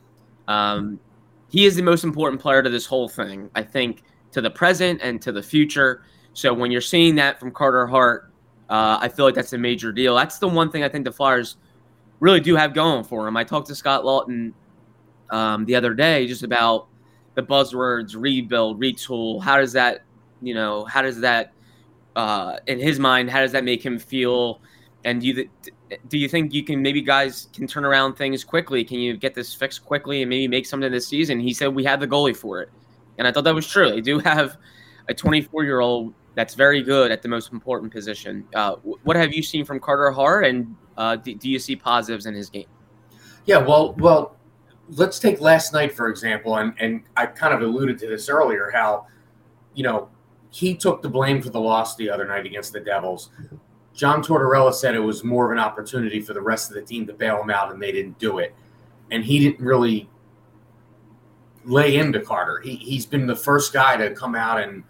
Um, 0.47 1.00
he 1.49 1.64
is 1.64 1.75
the 1.75 1.83
most 1.83 2.04
important 2.04 2.42
player 2.42 2.62
to 2.62 2.68
this 2.68 2.85
whole 2.85 3.09
thing, 3.09 3.49
I 3.54 3.62
think, 3.62 4.02
to 4.33 4.42
the 4.42 4.50
present 4.50 5.00
and 5.02 5.23
to 5.23 5.33
the 5.33 5.42
future. 5.42 6.02
So 6.35 6.52
when 6.52 6.71
you're 6.71 6.83
seeing 6.83 7.14
that 7.14 7.40
from 7.40 7.50
Carter 7.50 7.87
Hart, 7.87 8.30
uh, 8.68 8.99
I 9.00 9.09
feel 9.09 9.25
like 9.25 9.35
that's 9.35 9.54
a 9.54 9.59
major 9.59 9.90
deal. 9.90 10.14
That's 10.14 10.38
the 10.38 10.49
one 10.49 10.71
thing 10.71 10.85
I 10.85 10.88
think 10.90 11.07
the 11.07 11.12
Flyers 11.12 11.57
really 12.21 12.40
do 12.40 12.54
have 12.57 12.75
going 12.75 13.04
for 13.04 13.25
them. 13.25 13.37
I 13.37 13.45
talked 13.45 13.68
to 13.68 13.75
Scott 13.75 14.02
Laughton 14.02 14.52
um, 15.30 15.64
the 15.64 15.75
other 15.76 15.95
day 15.95 16.26
just 16.26 16.42
about 16.42 16.88
the 17.37 17.42
buzzwords 17.42 18.14
rebuild, 18.14 18.80
retool. 18.80 19.42
How 19.42 19.57
does 19.57 19.73
that, 19.73 20.02
you 20.42 20.52
know, 20.52 20.85
how 20.85 21.00
does 21.00 21.21
that, 21.21 21.52
uh, 22.16 22.59
in 22.66 22.78
his 22.78 22.99
mind, 22.99 23.30
how 23.30 23.40
does 23.40 23.52
that 23.52 23.64
make 23.64 23.83
him 23.83 23.99
feel? 23.99 24.61
And 25.05 25.21
do 25.21 25.26
you 25.28 25.49
do 26.09 26.19
you 26.19 26.28
think 26.28 26.52
you 26.52 26.64
can 26.64 26.83
maybe 26.83 27.00
guys 27.00 27.49
can 27.52 27.67
turn 27.67 27.85
around 27.85 28.14
things 28.14 28.43
quickly? 28.45 28.85
Can 28.85 28.99
you 28.99 29.17
get 29.17 29.35
this 29.35 29.55
fixed 29.55 29.85
quickly 29.85 30.23
and 30.23 30.28
maybe 30.28 30.49
make 30.49 30.67
something 30.67 30.90
this 30.90 31.07
season? 31.07 31.38
He 31.38 31.55
said 31.55 31.69
we 31.69 31.85
have 31.85 32.00
the 32.00 32.09
goalie 32.09 32.37
for 32.37 32.61
it, 32.61 32.71
and 33.17 33.26
I 33.26 33.33
thought 33.33 33.45
that 33.45 33.55
was 33.55 33.67
true. 33.67 33.90
They 33.90 34.00
do 34.00 34.19
have 34.19 34.57
a 35.09 35.14
24 35.14 35.64
year 35.64 35.81
old 35.81 36.14
that's 36.35 36.55
very 36.55 36.83
good 36.83 37.11
at 37.11 37.23
the 37.23 37.28
most 37.28 37.52
important 37.52 37.93
position. 37.93 38.45
Uh, 38.55 38.76
what 39.02 39.17
have 39.17 39.33
you 39.33 39.43
seen 39.43 39.64
from 39.64 39.81
Carter 39.81 40.11
Hart, 40.11 40.45
and 40.45 40.75
uh, 40.97 41.17
do, 41.17 41.35
do, 41.35 41.49
you 41.49 41.59
see 41.59 41.75
positives 41.75 42.26
in 42.26 42.35
his 42.35 42.50
game? 42.50 42.67
Yeah, 43.47 43.59
well, 43.59 43.95
well, 43.95 44.37
let's 44.90 45.19
take 45.19 45.40
last 45.40 45.73
night 45.73 45.93
for 45.93 46.09
example, 46.09 46.57
and 46.57 46.75
and 46.78 47.02
I 47.17 47.26
kind 47.26 47.55
of 47.55 47.62
alluded 47.62 47.99
to 48.00 48.09
this 48.09 48.28
earlier. 48.28 48.71
How, 48.73 49.07
you 49.75 49.85
know, 49.85 50.09
he 50.50 50.75
took 50.75 51.02
the 51.02 51.09
blame 51.09 51.40
for 51.40 51.50
the 51.50 51.61
loss 51.61 51.97
the 51.97 52.11
other 52.11 52.26
night 52.26 52.47
against 52.47 52.73
the 52.73 52.81
Devils. 52.81 53.31
John 53.99 54.23
Tortorella 54.23 54.73
said 54.73 54.95
it 54.95 55.00
was 55.00 55.25
more 55.25 55.47
of 55.47 55.50
an 55.50 55.59
opportunity 55.59 56.21
for 56.21 56.33
the 56.33 56.40
rest 56.40 56.71
of 56.71 56.76
the 56.76 56.83
team 56.83 57.05
to 57.09 57.12
bail 57.12 57.43
him 57.43 57.50
out, 57.50 57.73
and 57.73 57.83
they 57.83 57.90
didn't 57.90 58.17
do 58.21 58.38
it. 58.38 58.55
And 59.11 59.25
he 59.25 59.40
didn't 59.40 59.59
really 59.59 60.09
lay 61.64 61.97
into 61.97 62.21
Carter. 62.21 62.61
He, 62.61 62.76
he's 62.76 63.07
been 63.07 63.26
the 63.26 63.35
first 63.35 63.73
guy 63.73 63.97
to 63.97 64.14
come 64.14 64.37
out 64.37 64.62
and 64.62 64.85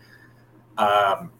um, 0.76 1.32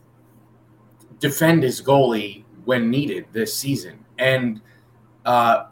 defend 1.20 1.62
his 1.62 1.82
goalie 1.82 2.44
when 2.64 2.90
needed 2.90 3.26
this 3.32 3.54
season. 3.54 4.02
And 4.18 4.62
uh, 5.26 5.66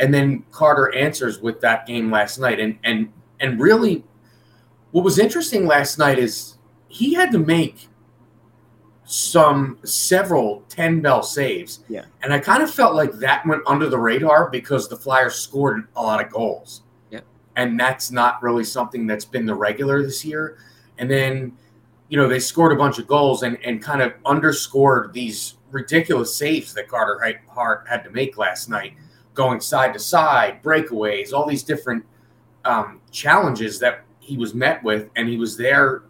and 0.00 0.14
then 0.14 0.46
Carter 0.50 0.94
answers 0.94 1.42
with 1.42 1.60
that 1.60 1.86
game 1.86 2.10
last 2.10 2.38
night. 2.38 2.58
And 2.58 2.78
and 2.84 3.12
and 3.38 3.60
really, 3.60 4.02
what 4.92 5.04
was 5.04 5.18
interesting 5.18 5.66
last 5.66 5.98
night 5.98 6.18
is 6.18 6.56
he 6.88 7.12
had 7.12 7.30
to 7.32 7.38
make 7.38 7.88
some 9.04 9.78
several 9.84 10.62
10 10.68 11.00
bell 11.00 11.22
saves. 11.22 11.80
Yeah. 11.88 12.04
And 12.22 12.32
I 12.32 12.38
kind 12.38 12.62
of 12.62 12.70
felt 12.70 12.94
like 12.94 13.12
that 13.12 13.46
went 13.46 13.62
under 13.66 13.88
the 13.88 13.98
radar 13.98 14.50
because 14.50 14.88
the 14.88 14.96
Flyers 14.96 15.34
scored 15.34 15.88
a 15.96 16.02
lot 16.02 16.24
of 16.24 16.32
goals. 16.32 16.82
Yeah. 17.10 17.20
And 17.56 17.78
that's 17.78 18.10
not 18.10 18.42
really 18.42 18.64
something 18.64 19.06
that's 19.06 19.24
been 19.24 19.46
the 19.46 19.54
regular 19.54 20.02
this 20.02 20.24
year. 20.24 20.58
And 20.98 21.10
then, 21.10 21.52
you 22.08 22.16
know, 22.16 22.28
they 22.28 22.40
scored 22.40 22.72
a 22.72 22.76
bunch 22.76 22.98
of 22.98 23.06
goals 23.06 23.42
and, 23.42 23.58
and 23.64 23.82
kind 23.82 24.00
of 24.00 24.14
underscored 24.24 25.12
these 25.12 25.56
ridiculous 25.70 26.34
saves 26.34 26.72
that 26.74 26.88
Carter 26.88 27.20
Hart 27.48 27.86
had 27.88 28.04
to 28.04 28.10
make 28.10 28.38
last 28.38 28.68
night, 28.68 28.94
going 29.34 29.60
side 29.60 29.92
to 29.92 29.98
side, 29.98 30.62
breakaways, 30.62 31.32
all 31.32 31.46
these 31.46 31.62
different 31.62 32.04
um, 32.64 33.00
challenges 33.10 33.78
that 33.80 34.04
he 34.20 34.38
was 34.38 34.54
met 34.54 34.82
with. 34.82 35.10
And 35.16 35.28
he 35.28 35.36
was 35.36 35.56
there 35.56 36.04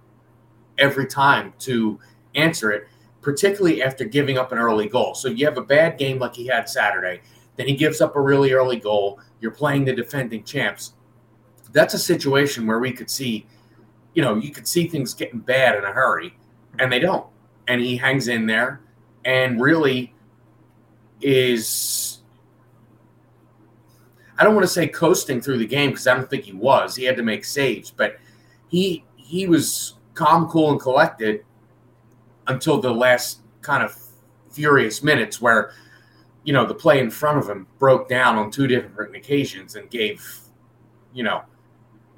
every 0.79 1.07
time 1.07 1.55
to 1.61 1.99
answer 2.35 2.73
it, 2.73 2.89
particularly 3.21 3.83
after 3.83 4.05
giving 4.05 4.39
up 4.39 4.53
an 4.53 4.59
early 4.59 4.89
goal. 4.89 5.15
So 5.15 5.29
you 5.29 5.47
have 5.47 5.59
a 5.59 5.63
bad 5.63 5.99
game 5.99 6.19
like 6.19 6.35
he 6.35 6.47
had 6.47 6.69
Saturday, 6.69 7.21
then 7.57 7.67
he 7.67 7.75
gives 7.75 8.01
up 8.01 8.17
a 8.17 8.21
really 8.21 8.53
early 8.53 8.77
goal. 8.77 9.21
You're 9.41 9.53
playing 9.53 9.85
the 9.85 9.93
defending 9.93 10.45
champs. 10.45 10.95
That's 11.73 11.95
a 11.95 11.99
situation 11.99 12.67
where 12.67 12.79
we 12.79 12.93
could 12.93 13.11
see, 13.11 13.47
you 14.15 14.23
know, 14.23 14.37
you 14.37 14.51
could 14.51 14.67
see 14.67 14.87
things 14.87 15.15
getting 15.15 15.41
bad 15.41 15.77
in 15.77 15.85
a 15.85 15.93
hurry, 15.93 16.37
and 16.79 16.93
they 16.93 16.99
don't. 16.99 17.27
And 17.69 17.81
he 17.81 17.97
hangs 17.97 18.29
in 18.29 18.47
there 18.47 18.81
and 19.25 19.61
really 19.61 20.13
is 21.21 22.21
I 24.39 24.45
don't 24.45 24.55
want 24.55 24.65
to 24.65 24.73
say 24.73 24.89
coasting 24.89 25.41
through 25.41 25.59
the 25.59 25.67
game 25.67 25.91
because 25.91 26.07
I 26.07 26.15
don't 26.15 26.29
think 26.29 26.45
he 26.45 26.53
was. 26.53 26.97
He 26.97 27.05
had 27.05 27.17
to 27.17 27.23
make 27.23 27.45
saves, 27.45 27.91
but 27.91 28.17
he 28.69 29.05
he 29.17 29.47
was 29.47 29.95
calm, 30.15 30.49
cool, 30.49 30.73
and 30.73 30.81
collected 30.81 31.45
until 32.47 32.81
the 32.81 32.93
last 32.93 33.41
kind 33.63 33.83
of 33.83 33.97
furious 34.51 35.03
minutes 35.03 35.41
where 35.41 35.73
you 36.45 36.53
know 36.53 36.67
the 36.67 36.75
play 36.75 37.01
in 37.01 37.11
front 37.11 37.39
of 37.39 37.49
him 37.49 37.67
broke 37.79 38.09
down 38.09 38.37
on 38.37 38.51
two 38.51 38.67
different 38.67 39.17
occasions 39.17 39.75
and 39.75 39.91
gave 39.91 40.41
you 41.13 41.23
know 41.23 41.43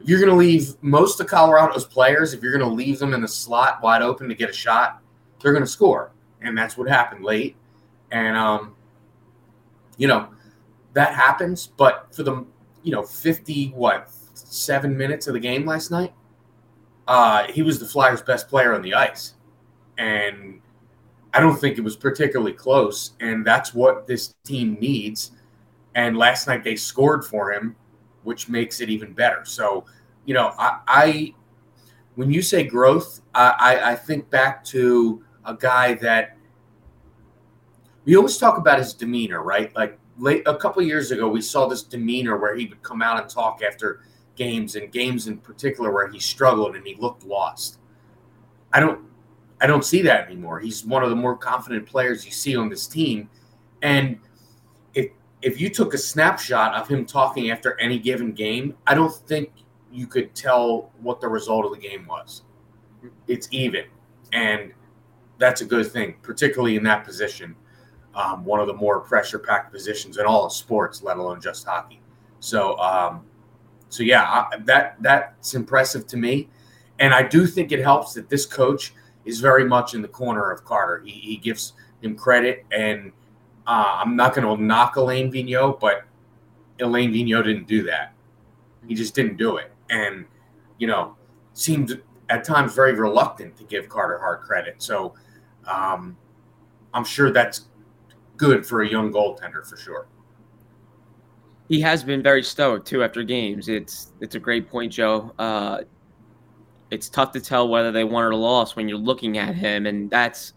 if 0.01 0.09
you're 0.09 0.21
going 0.21 0.31
to 0.31 0.37
leave 0.37 0.75
most 0.83 1.21
of 1.21 1.27
Colorado's 1.27 1.87
players 1.87 2.35
if 2.35 2.43
you're 2.43 2.53
going 2.57 2.69
to 2.69 2.75
leave 2.75 2.99
them 2.99 3.15
in 3.15 3.21
the 3.23 3.29
slot 3.29 3.83
wide 3.83 4.03
open 4.03 4.29
to 4.29 4.35
get 4.35 4.51
a 4.51 4.53
shot 4.53 5.01
they're 5.41 5.53
going 5.53 5.65
to 5.65 5.71
score. 5.71 6.11
And 6.41 6.57
that's 6.57 6.77
what 6.77 6.89
happened 6.89 7.25
late. 7.25 7.55
And 8.11 8.37
um 8.37 8.75
you 9.97 10.09
know 10.09 10.29
that 10.93 11.15
happens. 11.15 11.69
But 11.69 12.09
for 12.15 12.23
the 12.23 12.45
you 12.83 12.93
know 12.93 13.03
50 13.03 13.69
what 13.69 14.11
7 14.35 14.97
minutes 14.97 15.27
of 15.27 15.35
the 15.35 15.41
game 15.41 15.65
last 15.67 15.91
night 15.91 16.13
uh 17.09 17.47
he 17.51 17.63
was 17.63 17.79
the 17.79 17.87
Flyers 17.87 18.23
best 18.23 18.49
player 18.49 18.75
on 18.75 18.83
the 18.83 18.95
ice 18.95 19.36
and 19.99 20.61
I 21.33 21.41
don't 21.41 21.57
think 21.57 21.77
it 21.77 21.83
was 21.83 21.97
particularly 21.97 22.53
close. 22.53 23.13
And 23.21 23.47
that's 23.47 23.75
what 23.75 24.07
this 24.07 24.35
team 24.45 24.79
needs. 24.81 25.33
And 25.95 26.17
last 26.17 26.47
night 26.47 26.65
they 26.65 26.77
scored 26.77 27.25
for 27.25 27.53
him, 27.53 27.77
which 28.25 28.49
makes 28.49 28.81
it 28.81 28.89
even 28.89 29.13
better. 29.13 29.45
So, 29.45 29.85
you 30.25 30.35
know, 30.35 30.53
I, 30.59 30.81
I 30.87 31.35
when 32.15 32.31
you 32.31 32.41
say 32.41 32.65
growth, 32.65 33.21
I, 33.35 33.93
I 33.93 33.95
think 33.95 34.31
back 34.31 34.65
to 34.67 35.23
a 35.45 35.55
guy 35.55 35.95
that 35.95 36.37
we 38.07 38.17
always 38.17 38.39
talk 38.39 38.57
about 38.57 38.79
his 38.79 38.95
demeanor, 38.95 39.43
right? 39.43 39.75
Like 39.77 39.99
late 40.19 40.43
a 40.47 40.57
couple 40.57 40.83
years 40.83 41.11
ago, 41.11 41.29
we 41.29 41.43
saw 41.43 41.67
this 41.67 41.83
demeanor 41.83 42.39
where 42.39 42.57
he 42.57 42.67
would 42.67 42.83
come 42.83 43.03
out 43.03 43.21
and 43.21 43.29
talk 43.29 43.61
after 43.63 44.01
games 44.37 44.77
and 44.77 44.91
games 44.91 45.27
in 45.27 45.39
particular 45.39 45.93
where 45.93 46.09
he 46.09 46.19
struggled 46.19 46.77
and 46.77 46.87
he 46.87 46.95
looked 46.95 47.25
lost. 47.25 47.79
I 48.73 48.81
don't 48.81 49.01
I 49.61 49.67
don't 49.67 49.85
see 49.85 50.03
that 50.03 50.27
anymore. 50.27 50.61
He's 50.61 50.85
one 50.85 51.03
of 51.03 51.11
the 51.11 51.17
more 51.17 51.37
confident 51.37 51.87
players 51.87 52.25
you 52.27 52.33
see 52.33 52.57
on 52.57 52.69
this 52.69 52.87
team. 52.87 53.31
And 53.83 54.19
if 54.95 55.11
if 55.43 55.61
you 55.61 55.71
took 55.71 55.95
a 55.95 55.99
snapshot 55.99 56.75
of 56.75 56.89
him 56.89 57.07
talking 57.07 57.51
after 57.51 57.79
any 57.81 57.99
given 57.99 58.33
game, 58.33 58.75
I 58.87 58.95
don't 58.95 59.15
think 59.15 59.51
you 59.91 60.07
could 60.07 60.35
tell 60.35 60.91
what 61.01 61.21
the 61.21 61.29
result 61.29 61.65
of 61.65 61.73
the 61.73 61.79
game 61.79 62.07
was. 62.07 62.43
It's 63.27 63.49
even. 63.51 63.85
And 64.33 64.73
that's 65.39 65.61
a 65.61 65.65
good 65.65 65.91
thing, 65.91 66.17
particularly 66.23 66.77
in 66.77 66.83
that 66.85 67.05
position. 67.05 67.55
Um, 68.15 68.45
one 68.45 68.61
of 68.61 68.67
the 68.67 68.75
more 68.75 69.01
pressure 69.01 69.39
packed 69.39 69.73
positions 69.73 70.19
in 70.19 70.25
all 70.25 70.47
of 70.47 70.53
sports, 70.53 71.03
let 71.03 71.19
alone 71.19 71.41
just 71.41 71.67
hockey. 71.67 72.01
So, 72.41 72.79
um, 72.79 73.25
so 73.89 74.03
yeah, 74.03 74.23
I, 74.23 74.57
that 74.65 74.97
that's 75.01 75.55
impressive 75.55 76.07
to 76.09 76.17
me, 76.17 76.49
and 76.99 77.15
I 77.15 77.23
do 77.23 77.47
think 77.47 77.73
it 77.73 77.81
helps 77.81 78.15
that 78.15 78.29
this 78.29 78.47
coach 78.47 78.95
is 79.27 79.41
very 79.41 79.65
much 79.65 79.95
in 79.95 80.01
the 80.01 80.09
corner 80.09 80.51
of 80.51 80.65
Carter. 80.65 81.03
He, 81.05 81.11
he 81.11 81.37
gives 81.37 81.75
him 82.01 82.17
credit, 82.17 82.65
and 82.71 83.13
uh, 83.67 84.01
I'm 84.03 84.17
not 84.17 84.35
going 84.35 84.47
to 84.47 84.63
knock 84.63 84.97
Alain 84.97 85.31
Vigneault, 85.31 85.81
but 85.81 86.05
Alain 86.81 87.13
Vigneault 87.13 87.45
didn't 87.45 87.67
do 87.67 87.83
that. 87.83 88.15
He 88.87 88.95
just 88.95 89.15
didn't 89.15 89.37
do 89.37 89.57
it, 89.57 89.73
and 89.91 90.25
you 90.79 90.87
know, 90.87 91.17
seemed 91.55 92.01
at 92.29 92.45
times 92.45 92.75
very 92.75 92.93
reluctant 92.93 93.57
to 93.57 93.65
give 93.65 93.89
Carter 93.89 94.19
Hart 94.19 94.43
credit. 94.43 94.77
So 94.79 95.15
um, 95.67 96.17
I'm 96.95 97.05
sure 97.05 97.33
that's 97.33 97.67
good 98.37 98.65
for 98.65 98.83
a 98.83 98.89
young 98.89 99.13
goaltender 99.13 99.67
for 99.67 99.77
sure. 99.77 100.07
He 101.69 101.81
has 101.81 102.05
been 102.05 102.23
very 102.23 102.45
stoic 102.45 102.85
too 102.85 103.03
after 103.03 103.25
games. 103.25 103.69
It's 103.69 104.13
it's 104.21 104.37
a 104.37 104.39
great 104.39 104.69
point, 104.69 104.93
Joe. 104.93 105.35
Uh, 105.39 105.83
it's 106.91 107.09
tough 107.09 107.33
to 107.33 107.41
tell 107.41 107.69
whether 107.69 107.93
they 107.93 108.05
won 108.05 108.25
or 108.25 108.35
lost 108.35 108.77
when 108.77 108.89
you're 108.89 108.99
looking 108.99 109.39
at 109.39 109.55
him, 109.55 109.87
and 109.87 110.11
that's 110.11 110.53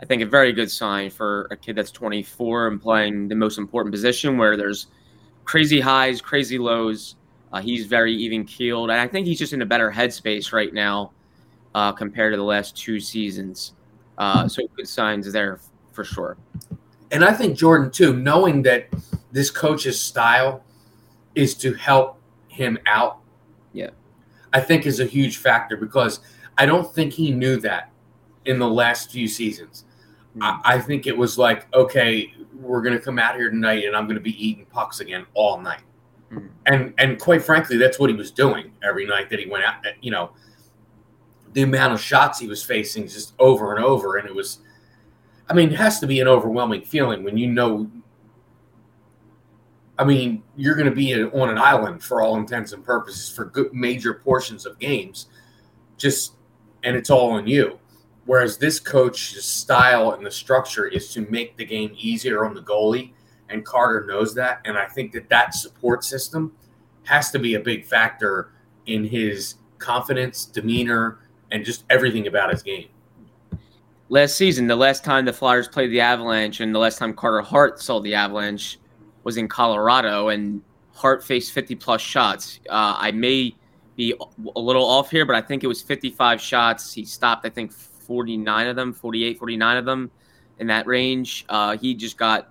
I 0.00 0.06
think 0.06 0.22
a 0.22 0.26
very 0.26 0.52
good 0.52 0.70
sign 0.70 1.10
for 1.10 1.48
a 1.50 1.56
kid 1.56 1.76
that's 1.76 1.90
24 1.90 2.68
and 2.68 2.80
playing 2.80 3.28
the 3.28 3.34
most 3.34 3.58
important 3.58 3.92
position 3.92 4.38
where 4.38 4.56
there's 4.56 4.86
crazy 5.44 5.80
highs, 5.80 6.20
crazy 6.20 6.58
lows. 6.58 7.16
Uh, 7.52 7.60
he's 7.60 7.86
very 7.86 8.14
even 8.14 8.44
keeled, 8.44 8.90
and 8.90 9.00
I 9.00 9.08
think 9.08 9.26
he's 9.26 9.38
just 9.38 9.52
in 9.52 9.62
a 9.62 9.66
better 9.66 9.90
headspace 9.90 10.52
right 10.52 10.72
now 10.72 11.12
uh, 11.74 11.92
compared 11.92 12.32
to 12.32 12.36
the 12.36 12.44
last 12.44 12.76
two 12.76 13.00
seasons. 13.00 13.72
Uh, 14.18 14.48
so 14.48 14.62
good 14.76 14.88
signs 14.88 15.30
there 15.32 15.60
for 15.92 16.04
sure. 16.04 16.36
And 17.10 17.24
I 17.24 17.32
think 17.32 17.56
Jordan 17.56 17.90
too, 17.90 18.14
knowing 18.14 18.62
that 18.62 18.88
this 19.32 19.50
coach's 19.50 20.00
style 20.00 20.62
is 21.34 21.54
to 21.56 21.72
help 21.74 22.20
him 22.48 22.78
out. 22.86 23.18
Yeah. 23.72 23.90
I 24.52 24.60
think 24.60 24.86
is 24.86 25.00
a 25.00 25.04
huge 25.06 25.38
factor 25.38 25.76
because 25.76 26.20
I 26.56 26.66
don't 26.66 26.92
think 26.94 27.12
he 27.12 27.30
knew 27.30 27.56
that 27.58 27.90
in 28.46 28.58
the 28.58 28.68
last 28.68 29.10
few 29.10 29.28
seasons. 29.28 29.84
Hmm. 30.34 30.42
I, 30.42 30.60
I 30.64 30.80
think 30.80 31.06
it 31.06 31.16
was 31.16 31.38
like, 31.38 31.72
okay, 31.74 32.32
we're 32.54 32.82
gonna 32.82 32.98
come 32.98 33.18
out 33.18 33.36
here 33.36 33.50
tonight 33.50 33.84
and 33.84 33.96
I'm 33.96 34.06
gonna 34.06 34.20
be 34.20 34.44
eating 34.44 34.66
pucks 34.66 35.00
again 35.00 35.26
all 35.34 35.60
night. 35.60 35.82
Mhm. 36.32 36.48
And 36.66 36.94
and 36.98 37.20
quite 37.20 37.42
frankly, 37.42 37.76
that's 37.76 37.98
what 37.98 38.10
he 38.10 38.16
was 38.16 38.30
doing 38.30 38.72
every 38.82 39.06
night 39.06 39.30
that 39.30 39.38
he 39.38 39.46
went 39.46 39.64
out. 39.64 39.76
You 40.00 40.10
know, 40.10 40.30
the 41.52 41.62
amount 41.62 41.94
of 41.94 42.00
shots 42.00 42.38
he 42.38 42.46
was 42.48 42.62
facing 42.62 43.08
just 43.08 43.34
over 43.38 43.74
and 43.74 43.84
over, 43.84 44.16
and 44.16 44.28
it 44.28 44.34
was, 44.34 44.58
I 45.48 45.54
mean, 45.54 45.72
it 45.72 45.76
has 45.76 46.00
to 46.00 46.06
be 46.06 46.20
an 46.20 46.28
overwhelming 46.28 46.82
feeling 46.82 47.24
when 47.24 47.36
you 47.38 47.46
know. 47.46 47.90
I 49.98 50.04
mean, 50.04 50.44
you're 50.56 50.76
going 50.76 50.88
to 50.88 50.94
be 50.94 51.12
on 51.24 51.48
an 51.48 51.58
island 51.58 52.02
for 52.02 52.22
all 52.22 52.36
intents 52.36 52.72
and 52.72 52.84
purposes 52.84 53.28
for 53.28 53.46
good 53.46 53.74
major 53.74 54.14
portions 54.14 54.64
of 54.64 54.78
games, 54.78 55.26
just 55.96 56.34
and 56.84 56.96
it's 56.96 57.10
all 57.10 57.32
on 57.32 57.46
you. 57.46 57.78
Whereas 58.24 58.58
this 58.58 58.78
coach's 58.78 59.44
style 59.44 60.12
and 60.12 60.24
the 60.24 60.30
structure 60.30 60.86
is 60.86 61.12
to 61.14 61.22
make 61.30 61.56
the 61.56 61.64
game 61.64 61.94
easier 61.98 62.44
on 62.44 62.54
the 62.54 62.60
goalie, 62.60 63.12
and 63.48 63.64
Carter 63.64 64.06
knows 64.06 64.34
that. 64.34 64.60
And 64.64 64.78
I 64.78 64.86
think 64.86 65.12
that 65.12 65.28
that 65.30 65.54
support 65.54 66.04
system 66.04 66.52
has 67.04 67.30
to 67.32 67.38
be 67.38 67.54
a 67.54 67.60
big 67.60 67.84
factor 67.84 68.52
in 68.86 69.02
his 69.04 69.54
confidence, 69.78 70.44
demeanor, 70.44 71.18
and 71.50 71.64
just 71.64 71.84
everything 71.90 72.26
about 72.26 72.50
his 72.52 72.62
game. 72.62 72.88
last 74.10 74.36
season, 74.36 74.66
the 74.66 74.76
last 74.76 75.04
time 75.04 75.24
the 75.24 75.32
Flyers 75.32 75.66
played 75.66 75.90
the 75.90 76.00
Avalanche 76.00 76.60
and 76.60 76.74
the 76.74 76.78
last 76.78 76.98
time 76.98 77.14
Carter 77.14 77.40
Hart 77.40 77.80
saw 77.80 77.98
the 77.98 78.14
Avalanche 78.14 78.78
was 79.28 79.36
in 79.36 79.48
Colorado, 79.48 80.28
and 80.28 80.62
Hart 80.94 81.22
faced 81.22 81.52
50 81.52 81.74
plus 81.74 82.00
shots. 82.00 82.60
Uh, 82.68 82.96
I 82.98 83.12
may 83.12 83.54
be 83.94 84.14
a 84.56 84.60
little 84.60 84.84
off 84.84 85.10
here, 85.10 85.26
but 85.26 85.36
I 85.36 85.42
think 85.42 85.62
it 85.62 85.66
was 85.66 85.82
55 85.82 86.40
shots. 86.40 86.92
He 86.92 87.04
stopped, 87.04 87.44
I 87.44 87.50
think, 87.50 87.72
49 87.72 88.68
of 88.68 88.76
them, 88.76 88.92
48, 88.92 89.38
49 89.38 89.76
of 89.76 89.84
them 89.84 90.10
in 90.58 90.66
that 90.68 90.86
range. 90.86 91.44
Uh, 91.48 91.76
he 91.76 91.94
just 91.94 92.16
got 92.16 92.50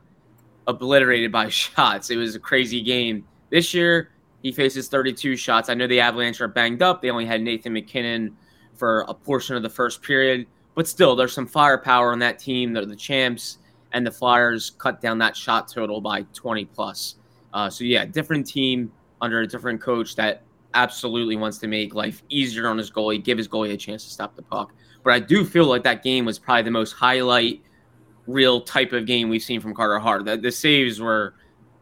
obliterated 0.67 1.31
by 1.31 1.49
shots. 1.63 2.11
It 2.11 2.17
was 2.17 2.35
a 2.35 2.39
crazy 2.39 2.81
game. 2.81 3.25
This 3.49 3.73
year, 3.73 4.11
he 4.43 4.51
faces 4.51 4.87
32 4.87 5.35
shots. 5.35 5.69
I 5.69 5.73
know 5.73 5.87
the 5.87 5.99
Avalanche 5.99 6.39
are 6.41 6.47
banged 6.47 6.83
up. 6.83 7.01
They 7.01 7.09
only 7.09 7.25
had 7.25 7.41
Nathan 7.41 7.73
MacKinnon 7.73 8.37
for 8.75 9.01
a 9.07 9.13
portion 9.15 9.55
of 9.55 9.63
the 9.63 9.69
first 9.69 10.03
period 10.03 10.45
but 10.77 10.87
still, 10.87 11.15
there's 11.15 11.33
some 11.33 11.47
firepower 11.47 12.11
on 12.11 12.19
that 12.19 12.37
team. 12.37 12.71
They're 12.71 12.85
the 12.85 12.95
champs, 12.95 13.57
and 13.97 14.05
the 14.05 14.11
Flyers 14.11 14.73
cut 14.77 15.01
down 15.01 15.17
that 15.17 15.35
shot 15.35 15.67
total 15.67 15.99
by 15.99 16.21
20 16.31 16.65
plus. 16.65 17.15
Uh, 17.51 17.67
so 17.67 17.83
yeah, 17.83 18.05
different 18.05 18.45
team 18.45 18.91
under 19.21 19.41
a 19.41 19.47
different 19.47 19.81
coach 19.81 20.15
that 20.15 20.43
absolutely 20.75 21.35
wants 21.35 21.57
to 21.57 21.67
make 21.67 21.95
life 21.95 22.21
easier 22.29 22.67
on 22.67 22.77
his 22.77 22.91
goalie, 22.91 23.21
give 23.21 23.39
his 23.39 23.47
goalie 23.47 23.73
a 23.73 23.77
chance 23.77 24.03
to 24.03 24.11
stop 24.11 24.35
the 24.35 24.43
puck. 24.43 24.71
But 25.03 25.13
I 25.13 25.19
do 25.19 25.43
feel 25.43 25.65
like 25.65 25.81
that 25.83 26.03
game 26.03 26.25
was 26.25 26.37
probably 26.37 26.61
the 26.61 26.71
most 26.71 26.91
highlight 26.91 27.63
reel 28.27 28.61
type 28.61 28.93
of 28.93 29.07
game 29.07 29.29
we've 29.29 29.41
seen 29.41 29.59
from 29.59 29.73
Carter 29.73 29.97
Hart. 29.97 30.25
The, 30.25 30.37
the 30.37 30.51
saves 30.51 31.01
were 31.01 31.33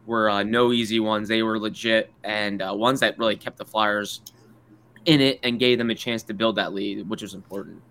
were 0.06 0.30
uh, 0.30 0.42
no 0.42 0.72
easy 0.72 1.00
ones; 1.00 1.28
they 1.28 1.42
were 1.42 1.58
legit 1.58 2.10
and 2.24 2.62
uh, 2.62 2.72
ones 2.74 3.00
that 3.00 3.18
really 3.18 3.36
kept 3.36 3.58
the 3.58 3.66
Flyers 3.66 4.22
in 5.04 5.20
it 5.20 5.38
and 5.42 5.58
gave 5.58 5.76
them 5.76 5.90
a 5.90 5.94
chance 5.94 6.22
to 6.22 6.32
build 6.32 6.56
that 6.56 6.72
lead, 6.72 7.06
which 7.10 7.20
was 7.20 7.34
important. 7.34 7.82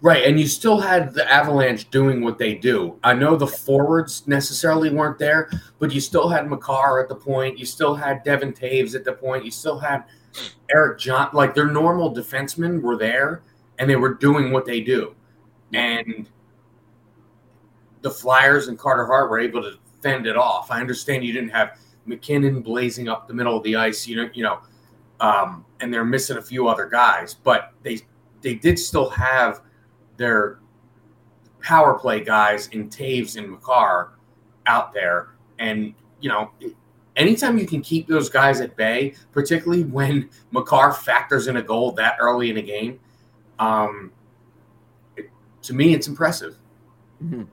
Right, 0.00 0.24
and 0.24 0.38
you 0.38 0.46
still 0.46 0.78
had 0.78 1.12
the 1.12 1.30
Avalanche 1.30 1.90
doing 1.90 2.22
what 2.22 2.38
they 2.38 2.54
do. 2.54 2.96
I 3.02 3.14
know 3.14 3.34
the 3.34 3.48
forwards 3.48 4.28
necessarily 4.28 4.90
weren't 4.90 5.18
there, 5.18 5.50
but 5.80 5.92
you 5.92 6.00
still 6.00 6.28
had 6.28 6.48
Makar 6.48 7.00
at 7.00 7.08
the 7.08 7.16
point. 7.16 7.58
You 7.58 7.66
still 7.66 7.96
had 7.96 8.22
Devon 8.22 8.52
Toews 8.52 8.94
at 8.94 9.04
the 9.04 9.14
point. 9.14 9.44
You 9.44 9.50
still 9.50 9.76
had 9.76 10.04
Eric 10.70 11.00
John. 11.00 11.30
Like 11.32 11.52
their 11.52 11.66
normal 11.66 12.14
defensemen 12.14 12.80
were 12.80 12.96
there, 12.96 13.42
and 13.80 13.90
they 13.90 13.96
were 13.96 14.14
doing 14.14 14.52
what 14.52 14.64
they 14.64 14.80
do. 14.80 15.16
And 15.72 16.28
the 18.02 18.10
Flyers 18.10 18.68
and 18.68 18.78
Carter 18.78 19.04
Hart 19.04 19.30
were 19.30 19.40
able 19.40 19.62
to 19.62 19.78
fend 20.00 20.28
it 20.28 20.36
off. 20.36 20.70
I 20.70 20.80
understand 20.80 21.24
you 21.24 21.32
didn't 21.32 21.50
have 21.50 21.76
MacKinnon 22.06 22.62
blazing 22.62 23.08
up 23.08 23.26
the 23.26 23.34
middle 23.34 23.56
of 23.56 23.64
the 23.64 23.74
ice. 23.74 24.06
You 24.06 24.16
know, 24.16 24.30
you 24.32 24.44
know, 24.44 24.60
um, 25.18 25.64
and 25.80 25.92
they're 25.92 26.04
missing 26.04 26.36
a 26.36 26.42
few 26.42 26.68
other 26.68 26.86
guys, 26.86 27.34
but 27.34 27.72
they 27.82 28.00
they 28.42 28.54
did 28.54 28.78
still 28.78 29.10
have 29.10 29.62
their 30.18 30.58
power 31.60 31.98
play 31.98 32.22
guys 32.22 32.68
in 32.68 32.90
Toews 32.90 33.36
and 33.36 33.50
Makar 33.50 34.12
out 34.66 34.92
there. 34.92 35.30
And, 35.58 35.94
you 36.20 36.28
know, 36.28 36.50
anytime 37.16 37.58
you 37.58 37.66
can 37.66 37.80
keep 37.80 38.06
those 38.06 38.28
guys 38.28 38.60
at 38.60 38.76
bay, 38.76 39.14
particularly 39.32 39.84
when 39.84 40.28
Makar 40.50 40.92
factors 40.92 41.46
in 41.46 41.56
a 41.56 41.62
goal 41.62 41.92
that 41.92 42.16
early 42.20 42.50
in 42.50 42.58
a 42.58 42.62
game, 42.62 43.00
um, 43.58 44.12
it, 45.16 45.30
to 45.62 45.74
me, 45.74 45.94
it's 45.94 46.06
impressive. 46.06 46.56
Mm-hmm. 47.24 47.44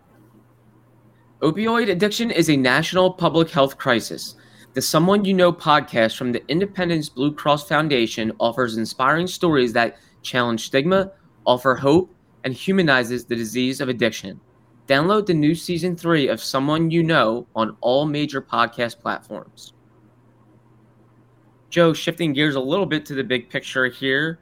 Opioid 1.42 1.90
addiction 1.90 2.32
is 2.32 2.50
a 2.50 2.56
national 2.56 3.12
public 3.12 3.50
health 3.50 3.78
crisis. 3.78 4.36
The 4.74 4.82
Someone 4.82 5.26
You 5.26 5.34
Know 5.34 5.54
podcast 5.54 6.18
from 6.18 6.32
the 6.32 6.46
Independence 6.48 7.10
Blue 7.10 7.34
Cross 7.34 7.68
Foundation 7.68 8.32
offers 8.40 8.78
inspiring 8.78 9.28
stories 9.28 9.74
that 9.74 9.98
challenge 10.22 10.66
stigma, 10.66 11.12
offer 11.46 11.76
hope, 11.76 12.15
and 12.46 12.54
humanizes 12.54 13.26
the 13.26 13.36
disease 13.36 13.82
of 13.82 13.90
addiction. 13.90 14.40
Download 14.88 15.26
the 15.26 15.34
new 15.34 15.56
season 15.56 15.98
three 15.98 16.28
of 16.28 16.42
Someone 16.42 16.92
You 16.92 17.04
Know 17.04 17.48
on 17.56 17.76
all 17.82 18.06
major 18.06 18.42
podcast 18.42 19.00
platforms. 19.00 19.74
Joe, 21.72 21.92
shifting 21.92 22.32
gears 22.32 22.56
a 22.56 22.60
little 22.60 22.86
bit 22.86 23.06
to 23.08 23.16
the 23.16 23.24
big 23.24 23.50
picture 23.50 23.88
here, 23.88 24.40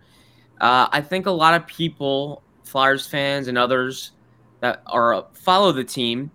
uh, 0.60 0.88
I 0.92 1.02
think 1.02 1.26
a 1.26 1.32
lot 1.32 1.54
of 1.54 1.66
people, 1.66 2.44
Flyers 2.63 3.08
fans 3.08 3.48
and 3.48 3.58
others 3.58 4.12
that 4.60 4.84
are 4.86 5.26
follow 5.34 5.72
the 5.72 5.84
team, 5.84 6.30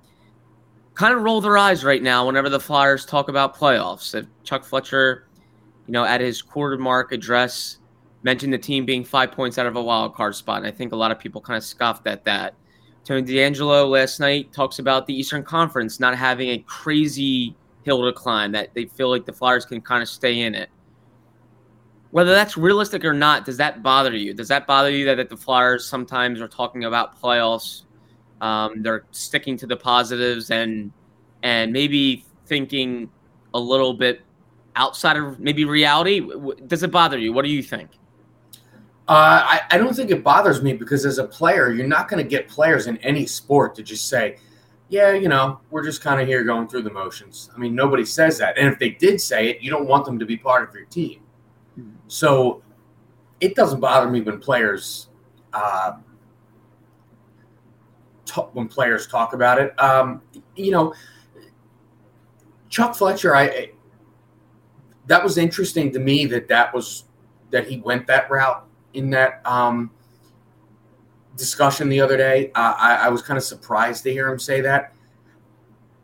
kind 0.95 1.15
of 1.15 1.23
roll 1.23 1.41
their 1.41 1.57
eyes 1.57 1.85
right 1.85 2.03
now 2.03 2.27
whenever 2.27 2.49
the 2.49 2.61
Flyers 2.61 3.07
talk 3.07 3.29
about 3.29 3.57
playoffs. 3.57 4.15
If 4.15 4.27
Chuck 4.43 4.65
Fletcher, 4.65 5.29
you 5.87 5.93
know, 5.93 6.05
at 6.05 6.21
his 6.21 6.43
quarter 6.43 6.79
mark 6.79 7.13
address 7.13 7.79
mentioned 8.29 8.53
the 8.53 8.59
team 8.59 8.85
being 8.85 9.05
five 9.05 9.33
points 9.33 9.57
out 9.57 9.65
of 9.65 9.75
a 9.77 9.83
wild 9.83 10.15
card 10.15 10.35
spot. 10.35 10.59
And 10.59 10.67
I 10.67 10.71
think 10.71 10.93
a 10.93 10.97
lot 10.97 11.11
of 11.11 11.19
people 11.19 11.41
kind 11.41 11.57
of 11.57 11.65
scoffed 11.65 12.07
at 12.07 12.27
that. 12.27 12.55
Tony 13.03 13.23
DeAngelo 13.23 13.89
last 13.89 14.21
night 14.21 14.53
talks 14.53 14.81
about 14.81 15.07
the 15.07 15.15
Eastern 15.15 15.43
Conference 15.43 15.99
not 15.99 16.15
having 16.15 16.51
a 16.51 16.59
crazy 16.59 17.57
hill 17.85 18.05
to 18.05 18.13
climb, 18.13 18.53
that 18.53 18.75
they 18.75 18.85
feel 18.85 19.09
like 19.09 19.25
the 19.25 19.33
Flyers 19.33 19.65
can 19.65 19.81
kind 19.81 20.03
of 20.03 20.11
stay 20.11 20.43
in 20.43 20.55
it. 20.55 20.69
Whether 22.11 22.33
that's 22.33 22.59
realistic 22.59 23.03
or 23.03 23.15
not, 23.15 23.47
does 23.47 23.57
that 23.57 23.83
bother 23.83 24.15
you? 24.15 24.35
Does 24.35 24.49
that 24.49 24.67
bother 24.67 24.91
you 24.91 25.07
that, 25.07 25.15
that 25.15 25.31
the 25.31 25.37
Flyers 25.39 25.89
sometimes 25.89 26.39
are 26.43 26.49
talking 26.49 26.85
about 26.85 27.19
playoffs? 27.19 27.85
Um, 28.43 28.83
they're 28.83 29.07
sticking 29.11 29.57
to 29.57 29.67
the 29.67 29.77
positives 29.77 30.51
and 30.51 30.93
and 31.43 31.73
maybe 31.73 32.27
thinking 32.45 33.11
a 33.55 33.59
little 33.59 33.95
bit 33.95 34.21
outside 34.77 35.17
of 35.17 35.41
maybe 35.41 35.65
reality. 35.65 36.21
Does 36.67 36.83
it 36.83 36.91
bother 36.91 37.17
you? 37.17 37.33
What 37.33 37.47
do 37.47 37.51
you 37.51 37.63
think? 37.63 37.91
Uh, 39.09 39.43
I, 39.43 39.61
I 39.71 39.79
don't 39.79 39.97
think 39.97 40.11
it 40.11 40.23
bothers 40.23 40.63
me 40.63 40.75
because 40.75 41.07
as 41.07 41.17
a 41.17 41.25
player, 41.25 41.73
you're 41.73 41.87
not 41.87 42.11
going 42.11 42.23
to 42.23 42.29
get 42.29 42.47
players 42.47 42.87
in 42.87 42.99
any 42.99 43.25
sport 43.25 43.75
to 43.77 43.83
just 43.83 44.07
say, 44.07 44.37
yeah, 44.91 45.13
you 45.13 45.29
know, 45.29 45.61
we're 45.71 45.83
just 45.83 46.03
kind 46.03 46.21
of 46.21 46.27
here 46.27 46.45
going 46.45 46.69
through 46.69 46.83
the 46.83 46.91
motions. 46.91 47.51
I 47.55 47.59
mean, 47.59 47.75
nobody 47.75 48.05
says 48.05 48.37
that. 48.39 48.59
And 48.59 48.69
if 48.69 48.79
they 48.79 48.91
did 48.91 49.19
say 49.19 49.49
it, 49.49 49.63
you 49.63 49.71
don't 49.71 49.87
want 49.87 50.05
them 50.05 50.19
to 50.19 50.27
be 50.27 50.37
part 50.37 50.69
of 50.69 50.75
your 50.75 50.85
team. 50.85 51.21
Mm-hmm. 51.81 51.91
So 52.07 52.63
it 53.41 53.55
doesn't 53.55 53.81
bother 53.81 54.11
me 54.11 54.21
when 54.21 54.41
players, 54.41 55.09
uh, 55.55 55.93
talk, 58.27 58.55
when 58.55 58.69
players 58.69 59.07
talk 59.07 59.33
about 59.33 59.59
it. 59.59 59.79
Um, 59.81 60.21
you 60.55 60.71
know, 60.71 60.93
Chuck 62.69 62.95
Fletcher, 62.95 63.35
I 63.35 63.71
that 65.07 65.25
was 65.25 65.39
interesting 65.39 65.91
to 65.93 65.99
me 65.99 66.27
that 66.27 66.49
that 66.49 66.75
was 66.75 67.05
that 67.51 67.67
he 67.67 67.79
went 67.79 68.07
that 68.07 68.31
route 68.31 68.68
in 68.99 69.11
that 69.11 69.41
um, 69.47 69.91
discussion 71.37 71.89
the 71.89 72.01
other 72.01 72.17
day. 72.17 72.51
I, 72.55 73.03
I, 73.05 73.09
was 73.09 73.23
kind 73.23 73.39
of 73.39 73.45
surprised 73.45 74.03
to 74.03 74.13
hear 74.13 74.29
him 74.29 74.39
say 74.39 74.61
that. 74.61 74.93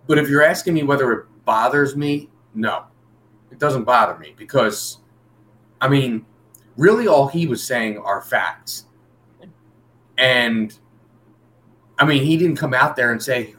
But 0.06 0.18
if 0.18 0.28
you're 0.28 0.44
asking 0.44 0.74
me 0.74 0.84
whether 0.84 1.12
it 1.12 1.26
bothers 1.44 1.96
me, 1.96 2.30
no, 2.54 2.84
it 3.50 3.58
doesn't 3.58 3.84
bother 3.84 4.16
me 4.18 4.34
because, 4.38 4.98
I 5.80 5.88
mean, 5.88 6.24
really 6.76 7.08
all 7.08 7.26
he 7.26 7.46
was 7.46 7.62
saying 7.66 7.98
are 7.98 8.22
facts. 8.22 8.86
And, 10.16 10.78
I 11.98 12.04
mean, 12.04 12.22
he 12.22 12.36
didn't 12.36 12.56
come 12.56 12.72
out 12.72 12.94
there 12.94 13.10
and 13.10 13.20
say, 13.20 13.56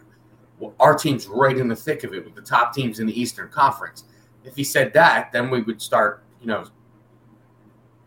well, 0.60 0.74
our 0.80 0.96
team's 0.96 1.28
right 1.28 1.58
in 1.58 1.68
the 1.68 1.76
thick 1.76 2.06
of 2.06 2.14
it 2.14 2.24
with 2.24 2.36
the 2.36 2.42
top 2.42 2.74
teams 2.74 3.02
in 3.02 3.08
the 3.08 3.20
Eastern 3.20 3.50
Conference. 3.50 4.06
If 4.46 4.56
he 4.56 4.64
said 4.64 4.94
that, 4.94 5.34
then 5.34 5.50
we 5.50 5.62
would 5.62 5.82
start, 5.82 6.24
you 6.40 6.48
know, 6.48 6.66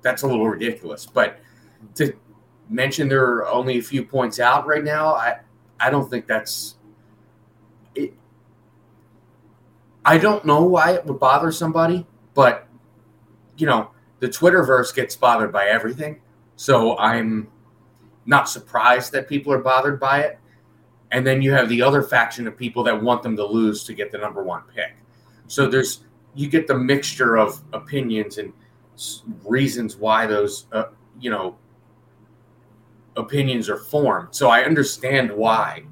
that's 0.09 0.23
a 0.23 0.27
little 0.27 0.49
ridiculous. 0.49 1.05
But 1.05 1.39
to 1.97 2.15
mention 2.71 3.09
there 3.09 3.25
are 3.25 3.47
only 3.47 3.79
a 3.79 3.83
few 3.83 4.03
points 4.03 4.41
out 4.41 4.67
right 4.67 4.83
now, 4.83 5.15
I 5.15 5.41
I 5.79 5.91
don't 5.91 6.09
think 6.09 6.27
that's 6.27 6.77
it. 7.95 8.15
I 10.05 10.17
don't 10.17 10.47
know 10.47 10.65
why 10.65 10.93
it 10.93 11.05
would 11.05 11.21
bother 11.21 11.53
somebody, 11.53 12.07
but 12.33 12.67
you 13.59 13.67
know, 13.67 13.91
the 14.21 14.29
Twitterverse 14.29 14.95
gets 14.95 15.15
bothered 15.15 15.53
by 15.53 15.67
everything. 15.67 16.21
So 16.57 16.97
I'm 16.97 17.49
not 18.25 18.49
surprised 18.49 19.13
that 19.13 19.29
people 19.29 19.53
are 19.53 19.59
bothered 19.59 20.01
by 20.01 20.21
it. 20.21 20.39
And 21.11 21.27
then 21.27 21.43
you 21.43 21.53
have 21.53 21.69
the 21.69 21.83
other 21.83 22.03
faction 22.03 22.47
of 22.47 22.57
people 22.57 22.83
that 22.85 23.03
want 23.03 23.23
them 23.23 23.37
to 23.37 23.45
lose 23.45 23.85
to 23.85 23.95
get 23.95 24.11
the 24.11 24.19
number 24.19 24.43
one 24.43 24.63
pick. 24.75 24.97
So 25.47 25.67
there's 25.67 26.05
you 26.35 26.49
get 26.49 26.67
the 26.67 26.77
mixture 26.77 27.37
of 27.37 27.63
opinions 27.73 28.39
and 28.39 28.53
reasons 29.45 29.97
why 29.97 30.27
those 30.27 30.67
uh, 30.73 30.87
you 31.21 31.31
know 31.31 31.57
opinions 33.17 33.69
are 33.69 33.79
formed. 33.79 34.35
So 34.35 34.49
I 34.49 34.63
understand 34.63 35.31
why, 35.33 35.85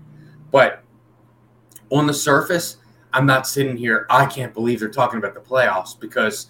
but 0.51 0.83
on 1.91 2.07
the 2.07 2.15
surface, 2.15 2.79
I'm 3.13 3.27
not 3.27 3.47
sitting 3.47 3.77
here. 3.77 4.07
I 4.11 4.27
can't 4.27 4.53
believe 4.53 4.81
they're 4.81 4.89
talking 4.89 5.19
about 5.19 5.35
the 5.35 5.41
playoffs 5.41 5.99
because 5.99 6.49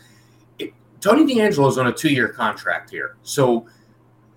it, 0.59 0.73
Tony 1.01 1.38
is 1.38 1.59
on 1.59 1.87
a 1.87 1.92
two 1.92 2.09
year 2.09 2.29
contract 2.29 2.90
here. 2.90 3.16
So, 3.23 3.66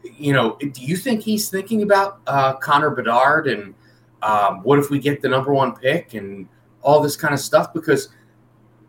you 0.03 0.33
know, 0.33 0.57
do 0.57 0.81
you 0.81 0.95
think 0.95 1.21
he's 1.21 1.49
thinking 1.49 1.81
about 1.81 2.21
uh, 2.27 2.53
Connor 2.57 2.91
Bedard 2.91 3.47
and 3.47 3.73
um, 4.21 4.61
what 4.63 4.79
if 4.79 4.89
we 4.89 4.99
get 4.99 5.21
the 5.21 5.29
number 5.29 5.53
one 5.53 5.75
pick 5.75 6.13
and 6.13 6.47
all 6.81 7.01
this 7.01 7.15
kind 7.15 7.33
of 7.33 7.39
stuff? 7.39 7.73
Because 7.73 8.09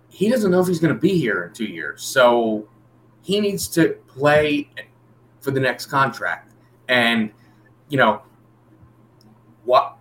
he 0.08 0.28
doesn't 0.28 0.50
know 0.50 0.60
if 0.60 0.66
he's 0.66 0.80
going 0.80 0.94
to 0.94 1.00
be 1.00 1.16
here 1.16 1.44
in 1.44 1.54
two 1.54 1.64
years. 1.64 2.02
So 2.02 2.68
he 3.22 3.40
needs 3.40 3.68
to 3.68 3.96
play 4.06 4.70
for 5.40 5.50
the 5.50 5.60
next 5.60 5.86
contract. 5.86 6.52
And, 6.88 7.30
you 7.88 7.98
know, 7.98 8.22
what 9.64 9.96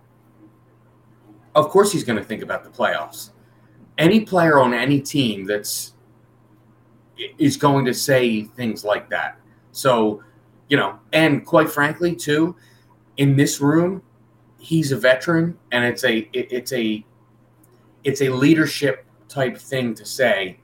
of 1.54 1.68
course 1.68 1.92
he's 1.92 2.04
going 2.04 2.18
to 2.18 2.24
think 2.24 2.42
about 2.42 2.64
the 2.64 2.70
playoffs. 2.70 3.30
Any 3.98 4.20
player 4.20 4.58
on 4.58 4.72
any 4.72 5.00
team 5.00 5.44
that's 5.44 5.94
is 7.38 7.56
going 7.56 7.84
to 7.84 7.92
say 7.92 8.44
things 8.44 8.84
like 8.84 9.10
that. 9.10 9.38
So, 9.72 10.22
you 10.68 10.76
know, 10.76 10.98
and 11.12 11.44
quite 11.44 11.68
frankly, 11.68 12.14
too, 12.16 12.56
in 13.18 13.36
this 13.36 13.60
room, 13.60 14.02
he's 14.58 14.92
a 14.92 14.96
veteran, 14.96 15.58
and 15.72 15.84
it's 15.84 16.04
a 16.04 16.18
it, 16.32 16.52
it's 16.52 16.72
a 16.72 17.04
it's 18.04 18.22
a 18.22 18.30
leadership 18.30 19.04
type 19.28 19.58
thing 19.58 19.94
to 19.94 20.04
say 20.06 20.58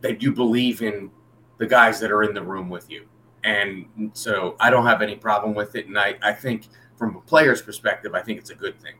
that 0.00 0.22
you 0.22 0.32
believe 0.32 0.82
in 0.82 1.10
the 1.58 1.66
guys 1.66 2.00
that 2.00 2.10
are 2.10 2.22
in 2.22 2.34
the 2.34 2.42
room 2.42 2.68
with 2.68 2.90
you. 2.90 3.06
And 3.44 4.10
so 4.14 4.56
I 4.58 4.70
don't 4.70 4.86
have 4.86 5.02
any 5.02 5.16
problem 5.16 5.54
with 5.54 5.74
it. 5.76 5.86
And 5.86 5.98
I, 5.98 6.16
I 6.22 6.32
think 6.32 6.68
from 6.96 7.16
a 7.16 7.20
player's 7.20 7.62
perspective, 7.62 8.14
I 8.14 8.22
think 8.22 8.38
it's 8.38 8.50
a 8.50 8.54
good 8.54 8.80
thing. 8.80 8.94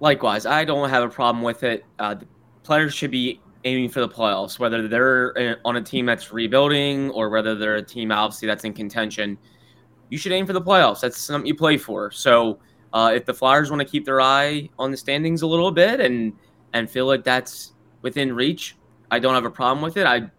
Likewise, 0.00 0.46
I 0.46 0.64
don't 0.64 0.88
have 0.88 1.02
a 1.02 1.08
problem 1.08 1.42
with 1.42 1.62
it. 1.62 1.84
Uh, 1.98 2.16
players 2.62 2.94
should 2.94 3.10
be 3.10 3.40
aiming 3.64 3.88
for 3.88 4.00
the 4.00 4.08
playoffs, 4.08 4.58
whether 4.58 4.86
they're 4.86 5.58
on 5.64 5.76
a 5.76 5.82
team 5.82 6.06
that's 6.06 6.32
rebuilding 6.32 7.10
or 7.10 7.28
whether 7.28 7.54
they're 7.54 7.76
a 7.76 7.82
team 7.82 8.12
obviously 8.12 8.46
that's 8.46 8.64
in 8.64 8.72
contention. 8.72 9.36
You 10.10 10.18
should 10.18 10.32
aim 10.32 10.46
for 10.46 10.52
the 10.52 10.62
playoffs. 10.62 11.00
That's 11.00 11.20
something 11.20 11.46
you 11.46 11.54
play 11.54 11.76
for. 11.76 12.10
So 12.10 12.60
uh, 12.92 13.12
if 13.14 13.24
the 13.24 13.34
Flyers 13.34 13.70
want 13.70 13.80
to 13.80 13.88
keep 13.88 14.04
their 14.04 14.20
eye 14.20 14.68
on 14.78 14.90
the 14.90 14.96
standings 14.96 15.42
a 15.42 15.46
little 15.46 15.70
bit 15.70 16.00
and 16.00 16.32
and 16.74 16.88
feel 16.88 17.06
like 17.06 17.24
that's 17.24 17.74
within 18.02 18.32
reach, 18.32 18.76
I 19.10 19.18
don't 19.18 19.34
have 19.34 19.44
a 19.44 19.50
problem 19.50 19.82
with 19.82 19.96
it. 19.96 20.06
I 20.06 20.30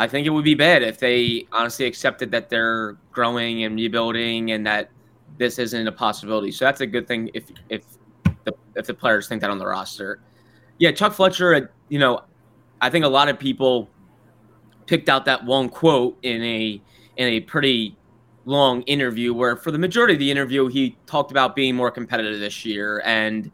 I 0.00 0.08
think 0.08 0.26
it 0.26 0.30
would 0.30 0.46
be 0.46 0.54
bad 0.54 0.82
if 0.82 0.98
they 0.98 1.46
honestly 1.52 1.84
accepted 1.84 2.30
that 2.30 2.48
they're 2.48 2.96
growing 3.12 3.64
and 3.64 3.76
rebuilding 3.76 4.52
and 4.52 4.66
that 4.66 4.88
this 5.36 5.58
isn't 5.58 5.86
a 5.86 5.92
possibility. 5.92 6.50
So 6.52 6.64
that's 6.64 6.80
a 6.80 6.86
good 6.86 7.06
thing 7.06 7.30
if 7.34 7.44
if 7.68 7.82
the 8.44 8.54
if 8.76 8.86
the 8.86 8.94
players 8.94 9.28
think 9.28 9.42
that 9.42 9.50
on 9.50 9.58
the 9.58 9.66
roster. 9.66 10.20
Yeah, 10.78 10.92
Chuck 10.92 11.12
Fletcher, 11.12 11.70
you 11.90 11.98
know, 11.98 12.22
I 12.80 12.88
think 12.88 13.04
a 13.04 13.08
lot 13.08 13.28
of 13.28 13.38
people 13.38 13.90
picked 14.86 15.10
out 15.10 15.26
that 15.26 15.44
one 15.44 15.68
quote 15.68 16.16
in 16.22 16.42
a 16.42 16.80
in 17.18 17.28
a 17.28 17.40
pretty 17.40 17.94
long 18.46 18.80
interview 18.84 19.34
where 19.34 19.54
for 19.54 19.70
the 19.70 19.78
majority 19.78 20.14
of 20.14 20.18
the 20.18 20.30
interview 20.30 20.68
he 20.68 20.96
talked 21.04 21.30
about 21.30 21.54
being 21.54 21.76
more 21.76 21.90
competitive 21.90 22.40
this 22.40 22.64
year 22.64 23.02
and 23.04 23.52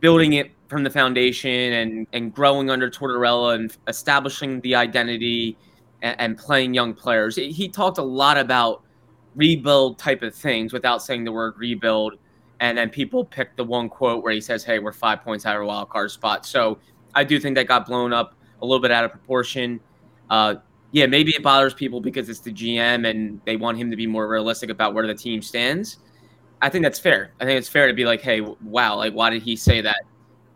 building 0.00 0.32
it 0.32 0.50
from 0.68 0.82
the 0.82 0.90
foundation 0.90 1.72
and 1.72 2.06
and 2.12 2.34
growing 2.34 2.70
under 2.70 2.90
Tortorella 2.90 3.54
and 3.54 3.76
establishing 3.88 4.60
the 4.60 4.74
identity 4.74 5.56
and, 6.02 6.20
and 6.20 6.38
playing 6.38 6.74
young 6.74 6.94
players. 6.94 7.36
He 7.36 7.68
talked 7.68 7.98
a 7.98 8.02
lot 8.02 8.38
about 8.38 8.82
rebuild 9.34 9.98
type 9.98 10.22
of 10.22 10.34
things 10.34 10.72
without 10.72 11.02
saying 11.02 11.24
the 11.24 11.32
word 11.32 11.54
rebuild 11.56 12.14
and 12.60 12.78
then 12.78 12.88
people 12.88 13.24
picked 13.24 13.56
the 13.56 13.64
one 13.64 13.88
quote 13.88 14.22
where 14.22 14.32
he 14.32 14.40
says, 14.40 14.64
"Hey, 14.64 14.78
we're 14.78 14.92
five 14.92 15.22
points 15.22 15.44
out 15.46 15.56
of 15.56 15.62
a 15.62 15.66
wild 15.66 15.88
card 15.90 16.10
spot." 16.10 16.46
So 16.46 16.78
I 17.14 17.24
do 17.24 17.38
think 17.40 17.56
that 17.56 17.66
got 17.66 17.86
blown 17.86 18.12
up 18.12 18.34
a 18.62 18.66
little 18.66 18.80
bit 18.80 18.90
out 18.90 19.04
of 19.04 19.10
proportion. 19.10 19.80
Uh, 20.30 20.56
yeah, 20.92 21.06
maybe 21.06 21.32
it 21.34 21.42
bothers 21.42 21.74
people 21.74 22.00
because 22.00 22.28
it's 22.28 22.40
the 22.40 22.52
GM 22.52 23.08
and 23.08 23.40
they 23.44 23.56
want 23.56 23.78
him 23.78 23.90
to 23.90 23.96
be 23.96 24.06
more 24.06 24.28
realistic 24.28 24.70
about 24.70 24.94
where 24.94 25.06
the 25.06 25.14
team 25.14 25.42
stands. 25.42 25.98
I 26.62 26.68
think 26.68 26.84
that's 26.84 26.98
fair. 26.98 27.32
I 27.40 27.44
think 27.44 27.58
it's 27.58 27.68
fair 27.68 27.88
to 27.88 27.92
be 27.92 28.04
like, 28.04 28.20
"Hey, 28.22 28.40
wow, 28.40 28.96
like 28.96 29.12
why 29.12 29.30
did 29.30 29.42
he 29.42 29.56
say 29.56 29.80
that?" 29.80 30.02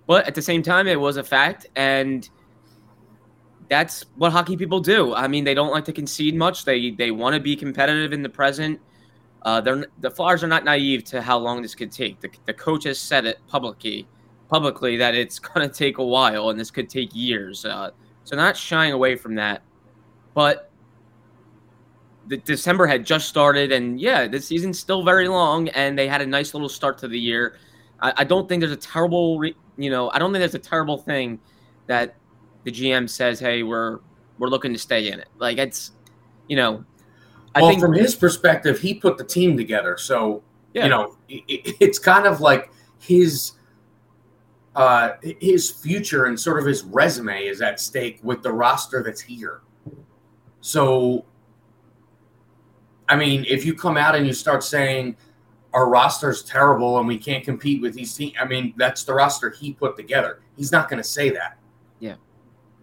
But 0.09 0.27
at 0.27 0.35
the 0.35 0.43
same 0.43 0.63
time, 0.63 0.89
it 0.89 0.99
was 0.99 1.19
a 1.19 1.23
fact, 1.23 1.67
and 1.77 2.29
that's 3.69 4.07
what 4.17 4.33
hockey 4.33 4.57
people 4.57 4.81
do. 4.81 5.15
I 5.15 5.29
mean, 5.29 5.45
they 5.45 5.53
don't 5.53 5.71
like 5.71 5.85
to 5.85 5.93
concede 5.93 6.35
much. 6.35 6.65
They 6.65 6.91
they 6.91 7.11
want 7.11 7.35
to 7.35 7.41
be 7.41 7.55
competitive 7.55 8.15
in 8.15 8.23
the 8.23 8.29
present. 8.29 8.81
Uh, 9.43 9.61
they're, 9.61 9.87
the 10.01 10.11
Flyers 10.11 10.43
are 10.43 10.49
not 10.49 10.65
naive 10.65 11.05
to 11.05 11.21
how 11.21 11.39
long 11.39 11.63
this 11.63 11.75
could 11.75 11.93
take. 11.93 12.21
The, 12.21 12.31
the 12.47 12.55
coach 12.55 12.85
has 12.85 12.99
said 12.99 13.27
it 13.27 13.39
publicly, 13.47 14.09
publicly 14.49 14.97
that 14.97 15.15
it's 15.15 15.39
going 15.39 15.69
to 15.69 15.73
take 15.73 15.99
a 15.99 16.05
while 16.05 16.51
and 16.51 16.59
this 16.59 16.71
could 16.71 16.89
take 16.89 17.15
years. 17.15 17.65
Uh, 17.65 17.91
so 18.25 18.35
not 18.35 18.57
shying 18.57 18.93
away 18.93 19.15
from 19.15 19.35
that, 19.37 19.63
but 20.35 20.71
the 22.27 22.39
December 22.39 22.87
had 22.87 23.05
just 23.07 23.29
started, 23.29 23.73
and 23.73 24.01
yeah, 24.01 24.27
the 24.27 24.41
season's 24.41 24.79
still 24.79 25.03
very 25.03 25.29
long, 25.29 25.69
and 25.69 25.99
they 25.99 26.09
had 26.09 26.21
a 26.21 26.27
nice 26.27 26.53
little 26.53 26.69
start 26.69 26.99
to 26.99 27.09
the 27.09 27.19
year. 27.19 27.59
I, 28.01 28.13
I 28.19 28.25
don't 28.25 28.49
think 28.49 28.61
there's 28.61 28.73
a 28.73 28.77
terrible, 28.77 29.39
re, 29.39 29.55
you 29.77 29.91
know, 29.91 30.11
I 30.11 30.19
don't 30.19 30.33
think 30.33 30.41
there's 30.41 30.55
a 30.55 30.59
terrible 30.59 30.99
thing 30.99 31.39
that 31.87 32.15
the 32.65 32.71
GM 32.71 33.09
says, 33.09 33.41
"Hey, 33.41 33.63
we're 33.63 34.01
we're 34.39 34.49
looking 34.49 34.73
to 34.73 34.79
stay 34.79 35.11
in 35.11 35.21
it." 35.21 35.29
Like 35.39 35.59
it's, 35.59 35.93
you 36.49 36.57
know, 36.57 36.85
I 37.55 37.61
well, 37.61 37.71
think 37.71 37.81
from 37.81 37.95
his 37.95 38.15
perspective, 38.15 38.79
he 38.79 38.95
put 38.95 39.19
the 39.19 39.25
team 39.25 39.57
together. 39.57 39.97
So, 39.97 40.43
yeah. 40.75 40.85
you 40.85 40.91
know, 40.91 41.17
it, 41.29 41.77
it's 41.81 41.99
kind 41.99 42.27
of 42.27 42.41
like 42.41 42.71
his 42.99 43.53
uh, 44.77 45.15
his 45.23 45.71
future 45.71 46.27
and 46.27 46.39
sort 46.39 46.59
of 46.61 46.67
his 46.67 46.85
resume 46.85 47.47
is 47.47 47.61
at 47.61 47.81
stake 47.81 48.21
with 48.23 48.43
the 48.43 48.53
roster 48.53 49.03
that's 49.03 49.21
here. 49.21 49.63
So, 50.61 51.25
I 53.09 53.17
mean, 53.17 53.45
if 53.49 53.65
you 53.65 53.75
come 53.75 53.97
out 53.97 54.15
and 54.15 54.27
you 54.27 54.33
start 54.33 54.63
saying 54.63 55.17
our 55.75 55.89
roster's 55.89 56.43
terrible 56.43 56.99
and 56.99 57.07
we 57.07 57.19
can't 57.19 57.45
compete 57.45 57.83
with 57.83 57.95
these 57.95 58.15
teams, 58.15 58.35
I 58.41 58.45
mean, 58.45 58.75
that's 58.77 59.05
the 59.05 59.15
roster 59.15 59.51
he 59.51 59.73
put 59.73 59.97
together. 59.97 60.41
He's 60.57 60.73
not 60.73 60.89
going 60.89 61.03
to 61.03 61.09
say 61.09 61.31
that. 61.31 61.59
Yeah. 62.01 62.17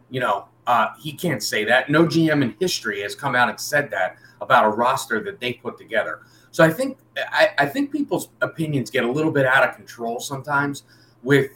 You 0.10 0.19
know, 0.19 0.48
uh, 0.67 0.89
he 1.00 1.13
can't 1.13 1.41
say 1.41 1.63
that. 1.65 1.89
No 1.89 2.06
GM 2.06 2.41
in 2.43 2.56
history 2.60 3.02
has 3.02 3.15
come 3.15 3.36
out 3.36 3.50
and 3.50 3.60
said 3.60 3.89
that 3.91 4.17
about 4.41 4.65
a 4.65 4.69
roster 4.69 5.24
that 5.24 5.39
they 5.39 5.54
put 5.54 5.78
together. 5.78 6.21
So 6.52 6.63
I 6.63 6.69
think 6.69 6.98
I, 7.17 7.50
I 7.58 7.65
think 7.65 7.91
people's 7.91 8.30
opinions 8.41 8.89
get 8.89 9.04
a 9.04 9.12
little 9.12 9.32
bit 9.32 9.45
out 9.45 9.67
of 9.67 9.76
control 9.76 10.19
sometimes 10.19 10.84
with 11.24 11.52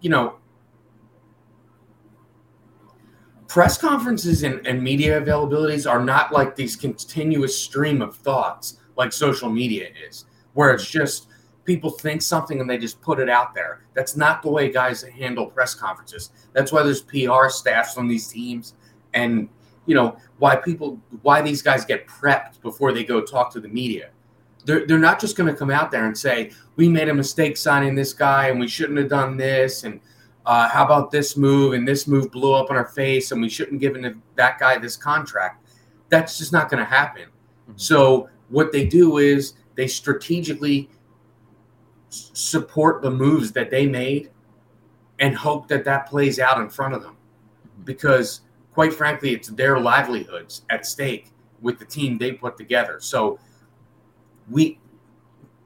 you 0.00 0.10
know 0.10 0.36
press 3.48 3.78
conferences 3.78 4.42
and, 4.42 4.64
and 4.66 4.82
media 4.82 5.20
availabilities 5.20 5.90
are 5.90 6.04
not 6.04 6.32
like 6.32 6.54
these 6.54 6.76
continuous 6.76 7.58
stream 7.58 8.00
of 8.02 8.14
thoughts 8.14 8.79
like 9.00 9.12
social 9.14 9.48
media 9.48 9.88
is, 10.06 10.26
where 10.52 10.72
it's 10.74 10.88
just 10.88 11.28
people 11.64 11.90
think 11.90 12.20
something 12.20 12.60
and 12.60 12.68
they 12.68 12.76
just 12.76 13.00
put 13.00 13.18
it 13.18 13.30
out 13.30 13.54
there. 13.54 13.80
That's 13.94 14.14
not 14.14 14.42
the 14.42 14.50
way 14.50 14.70
guys 14.70 15.02
handle 15.02 15.46
press 15.46 15.74
conferences. 15.74 16.30
That's 16.52 16.70
why 16.70 16.82
there's 16.82 17.00
PR 17.00 17.48
staffs 17.48 17.96
on 17.96 18.06
these 18.08 18.28
teams 18.28 18.74
and 19.14 19.48
you 19.86 19.94
know 19.94 20.16
why 20.38 20.54
people 20.56 21.00
why 21.22 21.40
these 21.40 21.62
guys 21.62 21.84
get 21.86 22.06
prepped 22.06 22.60
before 22.60 22.92
they 22.92 23.04
go 23.04 23.22
talk 23.22 23.50
to 23.54 23.60
the 23.60 23.68
media. 23.68 24.10
They're, 24.66 24.86
they're 24.86 24.98
not 24.98 25.18
just 25.18 25.34
going 25.36 25.50
to 25.50 25.58
come 25.58 25.70
out 25.70 25.90
there 25.90 26.04
and 26.04 26.16
say 26.16 26.50
we 26.76 26.86
made 26.88 27.08
a 27.08 27.14
mistake 27.14 27.56
signing 27.56 27.94
this 27.94 28.12
guy 28.12 28.48
and 28.48 28.60
we 28.60 28.68
shouldn't 28.68 28.98
have 28.98 29.08
done 29.08 29.38
this 29.38 29.84
and 29.84 29.98
uh, 30.44 30.68
how 30.68 30.84
about 30.84 31.10
this 31.10 31.38
move 31.38 31.72
and 31.72 31.88
this 31.88 32.06
move 32.06 32.30
blew 32.30 32.52
up 32.52 32.68
in 32.70 32.76
our 32.76 32.88
face 32.88 33.32
and 33.32 33.40
we 33.40 33.48
shouldn't 33.48 33.74
have 33.74 33.80
given 33.80 34.22
that 34.34 34.58
guy 34.58 34.76
this 34.76 34.96
contract. 34.96 35.64
That's 36.10 36.36
just 36.36 36.52
not 36.52 36.70
going 36.70 36.84
to 36.84 36.90
happen. 36.90 37.22
Mm-hmm. 37.22 37.72
So 37.76 38.28
what 38.50 38.72
they 38.72 38.84
do 38.84 39.18
is 39.18 39.54
they 39.76 39.86
strategically 39.86 40.90
support 42.10 43.02
the 43.02 43.10
moves 43.10 43.52
that 43.52 43.70
they 43.70 43.86
made 43.86 44.30
and 45.20 45.34
hope 45.34 45.68
that 45.68 45.84
that 45.84 46.06
plays 46.06 46.38
out 46.38 46.60
in 46.60 46.68
front 46.68 46.94
of 46.94 47.02
them 47.02 47.12
mm-hmm. 47.14 47.84
because 47.84 48.42
quite 48.72 48.94
frankly, 48.94 49.34
it's 49.34 49.48
their 49.48 49.78
livelihoods 49.78 50.62
at 50.70 50.86
stake 50.86 51.32
with 51.60 51.78
the 51.78 51.84
team 51.84 52.18
they 52.18 52.32
put 52.32 52.56
together. 52.56 52.98
So 53.00 53.38
we, 54.48 54.78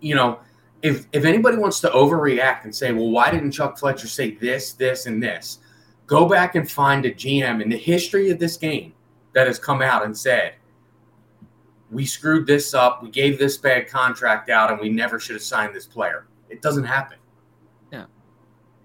you 0.00 0.14
know, 0.14 0.40
if 0.82 1.06
if 1.12 1.24
anybody 1.24 1.56
wants 1.56 1.80
to 1.80 1.88
overreact 1.90 2.64
and 2.64 2.74
say, 2.74 2.92
well, 2.92 3.10
why 3.10 3.30
didn't 3.30 3.52
Chuck 3.52 3.78
Fletcher 3.78 4.08
say 4.08 4.32
this, 4.32 4.72
this, 4.72 5.06
and 5.06 5.22
this? 5.22 5.60
Go 6.06 6.28
back 6.28 6.54
and 6.54 6.70
find 6.70 7.06
a 7.06 7.12
GM 7.12 7.62
in 7.62 7.70
the 7.70 7.78
history 7.78 8.30
of 8.30 8.38
this 8.38 8.56
game 8.56 8.92
that 9.32 9.46
has 9.46 9.58
come 9.58 9.80
out 9.80 10.04
and 10.04 10.16
said, 10.16 10.54
we 11.94 12.04
screwed 12.04 12.46
this 12.46 12.74
up, 12.74 13.02
we 13.02 13.10
gave 13.10 13.38
this 13.38 13.56
bad 13.56 13.88
contract 13.88 14.50
out, 14.50 14.70
and 14.70 14.80
we 14.80 14.88
never 14.88 15.18
should 15.18 15.36
have 15.36 15.42
signed 15.42 15.74
this 15.74 15.86
player. 15.86 16.26
It 16.50 16.60
doesn't 16.60 16.84
happen. 16.84 17.18
Yeah. 17.92 18.06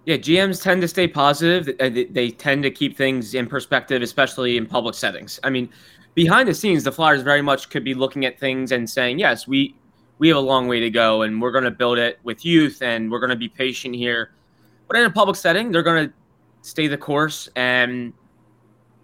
Yeah, 0.06 0.18
GMs 0.18 0.62
tend 0.62 0.82
to 0.82 0.88
stay 0.88 1.08
positive. 1.08 1.78
They 1.78 2.32
tend 2.32 2.64
to 2.64 2.72
keep 2.72 2.96
things 2.96 3.34
in 3.34 3.48
perspective, 3.48 4.02
especially 4.02 4.58
in 4.58 4.66
public 4.66 4.96
settings. 4.96 5.40
I 5.44 5.50
mean, 5.50 5.70
behind 6.14 6.48
the 6.48 6.54
scenes, 6.54 6.84
the 6.84 6.92
Flyers 6.92 7.22
very 7.22 7.42
much 7.42 7.70
could 7.70 7.84
be 7.84 7.94
looking 7.94 8.26
at 8.26 8.40
things 8.40 8.72
and 8.72 8.90
saying, 8.90 9.20
yes, 9.20 9.48
we 9.48 9.76
we 10.20 10.28
have 10.28 10.38
a 10.38 10.42
long 10.42 10.68
way 10.68 10.82
to 10.82 10.90
go 10.90 11.22
and 11.22 11.42
we're 11.42 11.52
going 11.52 11.64
to 11.64 11.72
build 11.72 11.98
it 11.98 12.20
with 12.24 12.44
youth 12.44 12.82
and 12.82 13.10
we're 13.10 13.20
going 13.20 13.30
to 13.30 13.38
be 13.38 13.48
patient 13.48 13.96
here. 13.96 14.32
But 14.88 14.98
in 14.98 15.06
a 15.06 15.10
public 15.10 15.38
setting, 15.38 15.72
they're 15.72 15.84
going 15.84 16.10
to 16.10 16.14
stay 16.62 16.88
the 16.88 16.98
course 16.98 17.48
and 17.56 18.14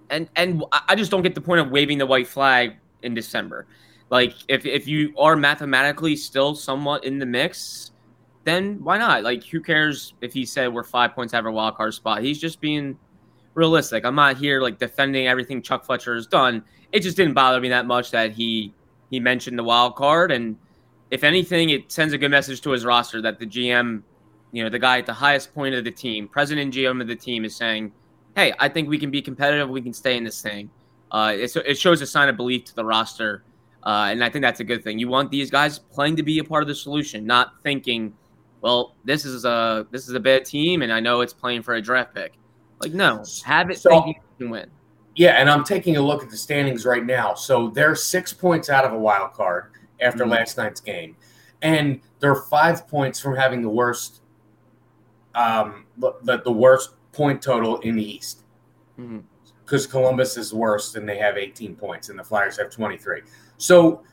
and 0.10 0.30
and 0.36 0.64
I 0.88 0.96
just 0.96 1.10
don't 1.10 1.24
get 1.24 1.34
the 1.34 1.42
point 1.42 1.62
of 1.62 1.72
waving 1.72 1.98
the 1.98 2.06
white 2.06 2.28
flag 2.28 2.76
in 3.02 3.14
December. 3.14 3.66
Like 4.10 4.34
if 4.48 4.66
if 4.66 4.88
you 4.88 5.14
are 5.18 5.36
mathematically 5.36 6.16
still 6.16 6.56
somewhat 6.56 7.04
in 7.04 7.20
the 7.20 7.26
mix, 7.26 7.92
then 8.44 8.84
why 8.84 8.98
not? 8.98 9.24
Like 9.24 9.44
who 9.44 9.60
cares 9.62 10.14
if 10.22 10.34
he 10.34 10.46
said 10.46 10.74
we're 10.74 10.84
five 10.84 11.16
points 11.16 11.34
out 11.34 11.40
of 11.40 11.46
a 11.48 11.52
wild 11.52 11.76
card 11.76 11.94
spot? 11.94 12.22
He's 12.22 12.40
just 12.40 12.62
being 12.62 12.98
realistic. 13.56 14.06
I'm 14.06 14.16
not 14.16 14.38
here 14.38 14.62
like 14.62 14.78
defending 14.78 15.28
everything 15.28 15.62
Chuck 15.62 15.86
Fletcher 15.86 16.16
has 16.16 16.28
done. 16.28 16.64
It 16.92 17.00
just 17.00 17.18
didn't 17.18 17.34
bother 17.34 17.60
me 17.60 17.70
that 17.70 17.86
much 17.86 18.12
that 18.12 18.32
he 18.32 18.74
he 19.10 19.20
mentioned 19.20 19.58
the 19.58 19.64
wild 19.64 19.96
card 19.96 20.32
and 20.32 20.58
if 21.12 21.24
anything, 21.24 21.70
it 21.70 21.92
sends 21.92 22.14
a 22.14 22.18
good 22.18 22.32
message 22.32 22.62
to 22.62 22.72
his 22.72 22.84
roster 22.86 23.22
that 23.22 23.40
the 23.40 23.46
GM, 23.46 24.02
you 24.52 24.64
know, 24.64 24.70
the 24.70 24.80
guy 24.80 24.98
at 24.98 25.06
the 25.06 25.14
highest 25.14 25.54
point 25.54 25.76
of 25.76 25.84
the 25.84 25.92
team, 25.92 26.28
president 26.28 26.74
GM 26.74 27.02
of 27.02 27.08
the 27.08 27.16
team, 27.16 27.46
is 27.46 27.56
saying, 27.56 27.92
"Hey, 28.36 28.54
I 28.60 28.70
think 28.70 28.90
we 28.90 28.98
can 28.98 29.12
be 29.12 29.22
competitive. 29.22 29.70
We 29.70 29.82
can 29.82 29.94
stay 29.94 30.18
in 30.18 30.24
this 30.24 30.42
thing." 30.42 30.70
Uh, 31.12 31.34
it, 31.36 31.56
it 31.58 31.78
shows 31.78 32.02
a 32.02 32.08
sign 32.08 32.28
of 32.28 32.36
belief 32.36 32.66
to 32.66 32.76
the 32.76 32.84
roster, 32.84 33.44
uh, 33.86 34.08
and 34.10 34.24
I 34.24 34.30
think 34.30 34.42
that's 34.42 34.60
a 34.60 34.64
good 34.64 34.84
thing. 34.84 34.98
You 34.98 35.08
want 35.08 35.30
these 35.30 35.52
guys 35.52 35.78
playing 35.78 36.16
to 36.16 36.24
be 36.24 36.40
a 36.40 36.44
part 36.44 36.64
of 36.64 36.68
the 36.68 36.76
solution, 36.76 37.26
not 37.26 37.62
thinking, 37.64 38.14
"Well, 38.62 38.96
this 39.04 39.26
is 39.26 39.46
a 39.46 39.86
this 39.92 40.08
is 40.08 40.16
a 40.16 40.20
bad 40.20 40.46
team, 40.46 40.82
and 40.82 40.92
I 40.92 41.00
know 41.00 41.22
it's 41.22 41.34
playing 41.34 41.62
for 41.62 41.76
a 41.76 41.82
draft 41.82 42.16
pick." 42.16 42.34
Like, 42.82 42.94
no, 42.94 43.24
have 43.46 43.70
it 43.70 43.78
so, 43.78 43.90
thinking 43.90 44.16
you 44.16 44.46
can 44.46 44.50
win. 44.50 44.70
Yeah, 45.16 45.32
and 45.32 45.50
I'm 45.50 45.64
taking 45.64 45.98
a 45.98 46.02
look 46.02 46.24
at 46.24 46.30
the 46.30 46.38
standings 46.38 46.86
right 46.86 47.06
now. 47.06 47.36
So 47.36 47.70
they're 47.70 47.96
six 47.96 48.34
points 48.34 48.70
out 48.70 48.84
of 48.86 48.94
a 48.94 48.98
wild 48.98 49.34
card 49.34 49.72
after 50.02 50.24
mm-hmm. 50.24 50.34
last 50.34 50.58
night's 50.58 50.82
game, 50.82 51.16
and 51.62 52.02
they're 52.20 52.36
five 52.36 52.88
points 52.88 53.20
from 53.20 53.36
having 53.36 53.62
the 53.62 53.70
worst, 53.70 54.22
um, 55.36 55.86
the, 55.98 56.42
the 56.44 56.52
worst 56.52 56.96
point 57.12 57.42
total 57.42 57.80
in 57.80 57.96
the 57.96 58.04
East. 58.04 58.44
Because 58.98 59.86
mm-hmm. 59.86 59.92
Columbus 59.92 60.38
is 60.38 60.54
worse, 60.54 60.96
and 60.96 61.08
they 61.08 61.18
have 61.18 61.38
18 61.38 61.76
points, 61.76 62.10
and 62.10 62.18
the 62.18 62.24
Flyers 62.24 62.58
have 62.58 62.70
23. 62.72 63.22
So, 63.58 64.04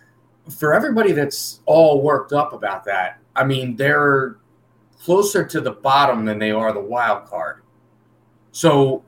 for 0.48 0.74
everybody 0.74 1.12
that's 1.12 1.60
all 1.66 2.02
worked 2.02 2.32
up 2.32 2.52
about 2.52 2.84
that, 2.84 3.20
I 3.36 3.44
mean, 3.44 3.76
they're 3.76 4.38
closer 5.00 5.44
to 5.44 5.60
the 5.60 5.70
bottom 5.70 6.24
than 6.24 6.38
they 6.38 6.50
are 6.50 6.72
the 6.72 6.80
wild 6.80 7.26
card. 7.26 7.62
So, 8.52 9.04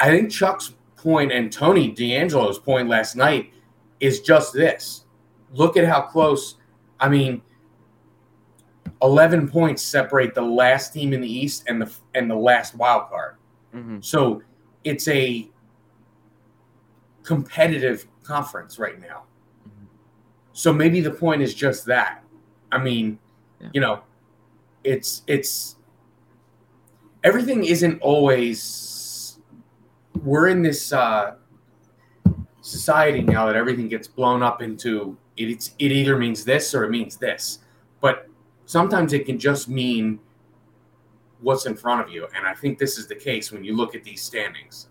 I 0.00 0.10
think 0.10 0.30
Chuck's 0.30 0.74
point 0.96 1.32
and 1.32 1.52
Tony 1.52 1.92
DeAngelo's 1.92 2.58
point 2.58 2.88
last 2.88 3.16
night 3.16 3.52
is 4.00 4.20
just 4.20 4.52
this 4.52 5.04
look 5.52 5.76
at 5.76 5.86
how 5.86 6.02
close. 6.02 6.56
I 7.00 7.08
mean, 7.08 7.42
eleven 9.02 9.48
points 9.48 9.82
separate 9.82 10.34
the 10.34 10.42
last 10.42 10.92
team 10.92 11.12
in 11.12 11.20
the 11.20 11.30
East 11.30 11.64
and 11.68 11.80
the 11.80 11.92
and 12.14 12.30
the 12.30 12.36
last 12.36 12.74
wild 12.74 13.08
card. 13.08 13.36
Mm-hmm. 13.74 13.98
So 14.00 14.42
it's 14.84 15.08
a 15.08 15.48
competitive 17.22 18.06
conference 18.22 18.78
right 18.78 19.00
now. 19.00 19.24
So 20.58 20.72
maybe 20.72 21.00
the 21.00 21.12
point 21.12 21.40
is 21.40 21.54
just 21.54 21.86
that. 21.86 22.24
I 22.72 22.78
mean, 22.78 23.20
yeah. 23.60 23.68
you 23.74 23.80
know, 23.80 24.00
it's 24.82 25.22
it's 25.28 25.76
everything 27.22 27.62
isn't 27.62 28.02
always 28.02 29.38
we're 30.24 30.48
in 30.48 30.62
this 30.62 30.92
uh 30.92 31.36
society 32.60 33.22
now 33.22 33.46
that 33.46 33.54
everything 33.54 33.86
gets 33.86 34.08
blown 34.08 34.42
up 34.42 34.60
into 34.60 35.16
it's 35.36 35.76
it 35.78 35.92
either 35.92 36.18
means 36.18 36.44
this 36.44 36.74
or 36.74 36.82
it 36.82 36.90
means 36.90 37.16
this. 37.16 37.60
But 38.00 38.26
sometimes 38.66 39.12
it 39.12 39.26
can 39.26 39.38
just 39.38 39.68
mean 39.68 40.18
what's 41.40 41.66
in 41.66 41.76
front 41.76 42.00
of 42.04 42.12
you, 42.12 42.26
and 42.34 42.44
I 42.48 42.54
think 42.54 42.80
this 42.80 42.98
is 42.98 43.06
the 43.06 43.14
case 43.14 43.52
when 43.52 43.62
you 43.62 43.76
look 43.76 43.94
at 43.94 44.02
these 44.02 44.22
standings. 44.22 44.88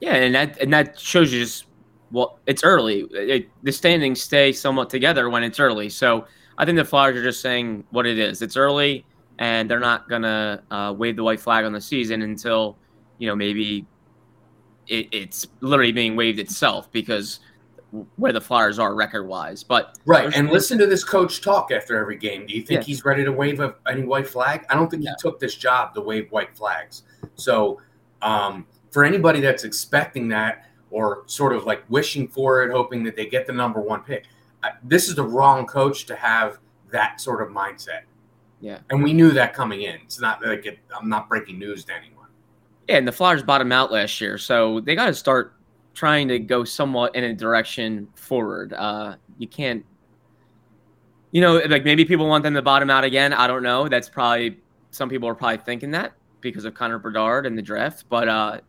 Yeah, 0.00 0.14
and 0.14 0.36
that 0.36 0.60
and 0.60 0.72
that 0.72 1.00
shows 1.00 1.32
you 1.32 1.40
just 1.40 1.66
well, 2.10 2.38
it's 2.46 2.64
early. 2.64 3.06
It, 3.12 3.48
the 3.62 3.72
standings 3.72 4.20
stay 4.20 4.52
somewhat 4.52 4.90
together 4.90 5.28
when 5.30 5.42
it's 5.42 5.58
early. 5.58 5.88
So 5.88 6.26
I 6.58 6.64
think 6.64 6.76
the 6.76 6.84
Flyers 6.84 7.16
are 7.16 7.22
just 7.22 7.40
saying 7.40 7.84
what 7.90 8.06
it 8.06 8.18
is. 8.18 8.42
It's 8.42 8.56
early, 8.56 9.04
and 9.38 9.70
they're 9.70 9.80
not 9.80 10.08
gonna 10.08 10.62
uh, 10.70 10.94
wave 10.96 11.16
the 11.16 11.24
white 11.24 11.40
flag 11.40 11.64
on 11.64 11.72
the 11.72 11.80
season 11.80 12.22
until 12.22 12.76
you 13.18 13.26
know 13.26 13.36
maybe 13.36 13.86
it, 14.88 15.08
it's 15.12 15.46
literally 15.60 15.92
being 15.92 16.16
waved 16.16 16.38
itself 16.38 16.90
because 16.92 17.40
where 18.16 18.32
the 18.32 18.40
Flyers 18.40 18.78
are 18.78 18.94
record 18.94 19.26
wise. 19.26 19.62
But 19.62 19.98
right, 20.06 20.32
and 20.34 20.50
listen 20.50 20.78
to 20.78 20.86
this 20.86 21.04
coach 21.04 21.40
talk 21.40 21.70
after 21.70 21.98
every 21.98 22.16
game. 22.16 22.46
Do 22.46 22.54
you 22.54 22.62
think 22.62 22.80
yeah. 22.82 22.86
he's 22.86 23.04
ready 23.04 23.24
to 23.24 23.32
wave 23.32 23.60
a, 23.60 23.74
any 23.88 24.02
white 24.02 24.28
flag? 24.28 24.64
I 24.70 24.74
don't 24.74 24.90
think 24.90 25.02
he 25.02 25.10
took 25.18 25.38
this 25.38 25.54
job 25.54 25.94
to 25.94 26.00
wave 26.00 26.30
white 26.30 26.56
flags. 26.56 27.02
So 27.34 27.80
um, 28.22 28.66
for 28.90 29.04
anybody 29.04 29.40
that's 29.40 29.64
expecting 29.64 30.28
that 30.28 30.66
or 30.96 31.24
sort 31.26 31.52
of 31.52 31.66
like 31.66 31.84
wishing 31.90 32.26
for 32.26 32.62
it, 32.62 32.72
hoping 32.72 33.04
that 33.04 33.14
they 33.14 33.26
get 33.26 33.46
the 33.46 33.52
number 33.52 33.82
one 33.82 34.00
pick, 34.00 34.24
this 34.82 35.10
is 35.10 35.14
the 35.14 35.22
wrong 35.22 35.66
coach 35.66 36.06
to 36.06 36.16
have 36.16 36.58
that 36.90 37.20
sort 37.20 37.42
of 37.42 37.54
mindset. 37.54 38.04
Yeah, 38.62 38.78
and 38.88 39.04
we 39.04 39.12
knew 39.12 39.30
that 39.32 39.52
coming 39.52 39.82
in. 39.82 39.96
It's 39.96 40.18
not 40.18 40.42
like 40.42 40.64
it, 40.64 40.78
I'm 40.98 41.10
not 41.10 41.28
breaking 41.28 41.58
news 41.58 41.84
to 41.84 41.92
anyone. 41.94 42.28
Yeah, 42.88 42.96
and 42.96 43.06
the 43.06 43.12
Flyers 43.12 43.42
bottomed 43.42 43.74
out 43.74 43.92
last 43.92 44.22
year, 44.22 44.38
so 44.38 44.80
they 44.80 44.94
got 44.94 45.06
to 45.06 45.14
start 45.14 45.52
trying 45.92 46.28
to 46.28 46.38
go 46.38 46.64
somewhat 46.64 47.14
in 47.14 47.24
a 47.24 47.34
direction 47.34 48.08
forward. 48.14 48.72
Uh, 48.72 49.16
you 49.36 49.48
can't, 49.48 49.84
you 51.30 51.42
know, 51.42 51.58
like 51.68 51.84
maybe 51.84 52.06
people 52.06 52.26
want 52.26 52.42
them 52.42 52.54
to 52.54 52.62
bottom 52.62 52.88
out 52.88 53.04
again. 53.04 53.34
I 53.34 53.46
don't 53.46 53.62
know. 53.62 53.86
That's 53.86 54.08
probably 54.08 54.60
some 54.92 55.10
people 55.10 55.28
are 55.28 55.34
probably 55.34 55.58
thinking 55.58 55.90
that 55.90 56.14
because 56.40 56.64
of 56.64 56.72
Connor 56.72 56.98
Bedard 56.98 57.44
and 57.44 57.58
the 57.58 57.62
draft. 57.62 58.06
But 58.08 58.28
uh, 58.28 58.60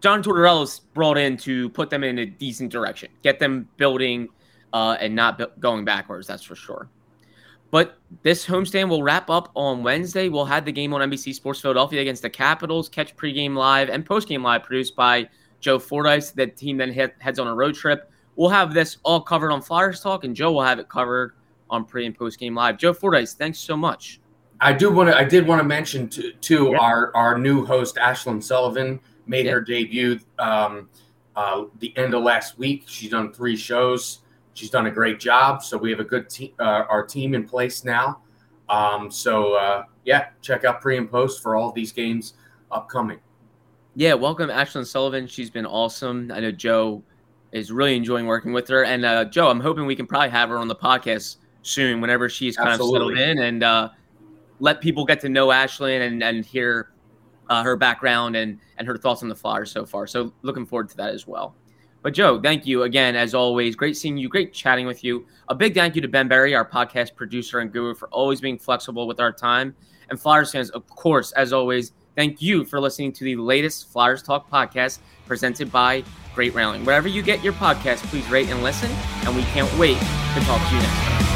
John 0.00 0.22
Tortorella's 0.22 0.80
brought 0.94 1.18
in 1.18 1.36
to 1.38 1.68
put 1.70 1.90
them 1.90 2.04
in 2.04 2.18
a 2.18 2.26
decent 2.26 2.70
direction, 2.70 3.10
get 3.22 3.38
them 3.38 3.68
building 3.76 4.28
uh, 4.72 4.96
and 5.00 5.14
not 5.14 5.60
going 5.60 5.84
backwards. 5.84 6.26
That's 6.26 6.42
for 6.42 6.54
sure. 6.54 6.88
But 7.70 7.98
this 8.22 8.46
homestand 8.46 8.88
will 8.88 9.02
wrap 9.02 9.28
up 9.28 9.50
on 9.54 9.82
Wednesday. 9.82 10.28
We'll 10.28 10.46
have 10.46 10.64
the 10.64 10.72
game 10.72 10.94
on 10.94 11.08
NBC 11.10 11.34
Sports 11.34 11.60
Philadelphia 11.60 12.00
against 12.00 12.22
the 12.22 12.30
Capitals. 12.30 12.88
Catch 12.88 13.14
pregame 13.16 13.54
live 13.54 13.90
and 13.90 14.06
postgame 14.06 14.42
live 14.42 14.62
produced 14.62 14.96
by 14.96 15.28
Joe 15.60 15.78
Fordyce. 15.78 16.30
That 16.30 16.56
team 16.56 16.78
then 16.78 16.92
head, 16.92 17.12
heads 17.18 17.38
on 17.38 17.46
a 17.46 17.54
road 17.54 17.74
trip. 17.74 18.10
We'll 18.36 18.48
have 18.48 18.72
this 18.72 18.98
all 19.02 19.20
covered 19.20 19.50
on 19.50 19.60
Flyers 19.60 20.00
Talk, 20.00 20.24
and 20.24 20.34
Joe 20.34 20.52
will 20.52 20.62
have 20.62 20.78
it 20.78 20.88
covered 20.88 21.34
on 21.68 21.84
pre 21.84 22.06
and 22.06 22.16
post 22.16 22.38
game 22.38 22.54
live. 22.54 22.78
Joe 22.78 22.94
Fordyce, 22.94 23.34
thanks 23.34 23.58
so 23.58 23.76
much. 23.76 24.20
I 24.60 24.72
do 24.72 24.90
want 24.90 25.10
to. 25.10 25.16
I 25.16 25.24
did 25.24 25.46
want 25.46 25.60
to 25.60 25.64
mention 25.64 26.08
to, 26.10 26.32
to 26.32 26.74
our 26.74 27.14
our 27.14 27.38
new 27.38 27.66
host 27.66 27.96
Ashlyn 27.96 28.42
Sullivan 28.42 28.98
made 29.28 29.46
her 29.46 29.60
debut 29.60 30.18
um, 30.38 30.88
uh, 31.36 31.64
the 31.78 31.96
end 31.96 32.14
of 32.14 32.22
last 32.22 32.58
week. 32.58 32.84
She's 32.86 33.10
done 33.10 33.32
three 33.32 33.56
shows. 33.56 34.20
She's 34.54 34.70
done 34.70 34.86
a 34.86 34.90
great 34.90 35.20
job. 35.20 35.62
So 35.62 35.76
we 35.76 35.90
have 35.90 36.00
a 36.00 36.04
good 36.04 36.28
team. 36.28 36.52
Uh, 36.58 36.84
our 36.88 37.06
team 37.06 37.34
in 37.34 37.46
place 37.46 37.84
now. 37.84 38.22
Um, 38.68 39.10
so 39.10 39.54
uh, 39.54 39.84
yeah, 40.04 40.28
check 40.42 40.64
out 40.64 40.80
pre 40.80 40.96
and 40.96 41.10
post 41.10 41.42
for 41.42 41.54
all 41.54 41.70
these 41.70 41.92
games 41.92 42.34
upcoming. 42.72 43.20
Yeah, 43.94 44.14
welcome 44.14 44.50
Ashlyn 44.50 44.86
Sullivan. 44.86 45.26
She's 45.26 45.50
been 45.50 45.66
awesome. 45.66 46.30
I 46.32 46.40
know 46.40 46.52
Joe 46.52 47.02
is 47.52 47.72
really 47.72 47.96
enjoying 47.96 48.26
working 48.26 48.52
with 48.52 48.68
her. 48.68 48.84
And 48.84 49.04
uh, 49.04 49.24
Joe, 49.24 49.48
I'm 49.48 49.60
hoping 49.60 49.86
we 49.86 49.96
can 49.96 50.06
probably 50.06 50.30
have 50.30 50.50
her 50.50 50.58
on 50.58 50.68
the 50.68 50.76
podcast 50.76 51.36
soon 51.62 52.00
whenever 52.00 52.28
she's 52.28 52.56
kind 52.56 52.68
Absolutely. 52.68 53.14
of 53.14 53.18
settled 53.18 53.38
in 53.38 53.44
and 53.44 53.62
uh, 53.62 53.88
let 54.60 54.80
people 54.80 55.04
get 55.04 55.20
to 55.20 55.28
know 55.28 55.48
Ashlyn 55.48 56.06
and, 56.06 56.22
and 56.22 56.44
hear 56.44 56.90
uh, 57.48 57.62
her 57.62 57.76
background 57.76 58.36
and, 58.36 58.58
and 58.76 58.86
her 58.86 58.96
thoughts 58.96 59.22
on 59.22 59.28
the 59.28 59.34
Flyers 59.34 59.70
so 59.70 59.84
far. 59.84 60.06
So 60.06 60.32
looking 60.42 60.66
forward 60.66 60.88
to 60.90 60.96
that 60.98 61.14
as 61.14 61.26
well. 61.26 61.54
But 62.02 62.14
Joe, 62.14 62.40
thank 62.40 62.66
you 62.66 62.84
again, 62.84 63.16
as 63.16 63.34
always. 63.34 63.74
Great 63.74 63.96
seeing 63.96 64.16
you. 64.16 64.28
Great 64.28 64.52
chatting 64.52 64.86
with 64.86 65.02
you. 65.02 65.26
A 65.48 65.54
big 65.54 65.74
thank 65.74 65.96
you 65.96 66.02
to 66.02 66.08
Ben 66.08 66.28
Berry, 66.28 66.54
our 66.54 66.68
podcast 66.68 67.16
producer 67.16 67.58
and 67.58 67.72
guru, 67.72 67.94
for 67.94 68.08
always 68.08 68.40
being 68.40 68.58
flexible 68.58 69.06
with 69.06 69.18
our 69.18 69.32
time. 69.32 69.74
And 70.10 70.18
Flyers 70.18 70.52
fans, 70.52 70.70
of 70.70 70.86
course, 70.86 71.32
as 71.32 71.52
always, 71.52 71.92
Thank 72.18 72.42
you 72.42 72.64
for 72.64 72.80
listening 72.80 73.12
to 73.12 73.22
the 73.22 73.36
latest 73.36 73.92
Flyers 73.92 74.24
Talk 74.24 74.50
podcast 74.50 74.98
presented 75.24 75.70
by 75.70 76.02
Great 76.34 76.52
Railing. 76.52 76.84
Wherever 76.84 77.06
you 77.06 77.22
get 77.22 77.44
your 77.44 77.52
podcast, 77.52 77.98
please 78.08 78.28
rate 78.28 78.48
and 78.48 78.60
listen, 78.64 78.90
and 79.24 79.36
we 79.36 79.42
can't 79.42 79.72
wait 79.78 79.98
to 79.98 80.40
talk 80.40 80.68
to 80.68 80.74
you 80.74 80.82
next 80.82 80.96
time. 80.96 81.27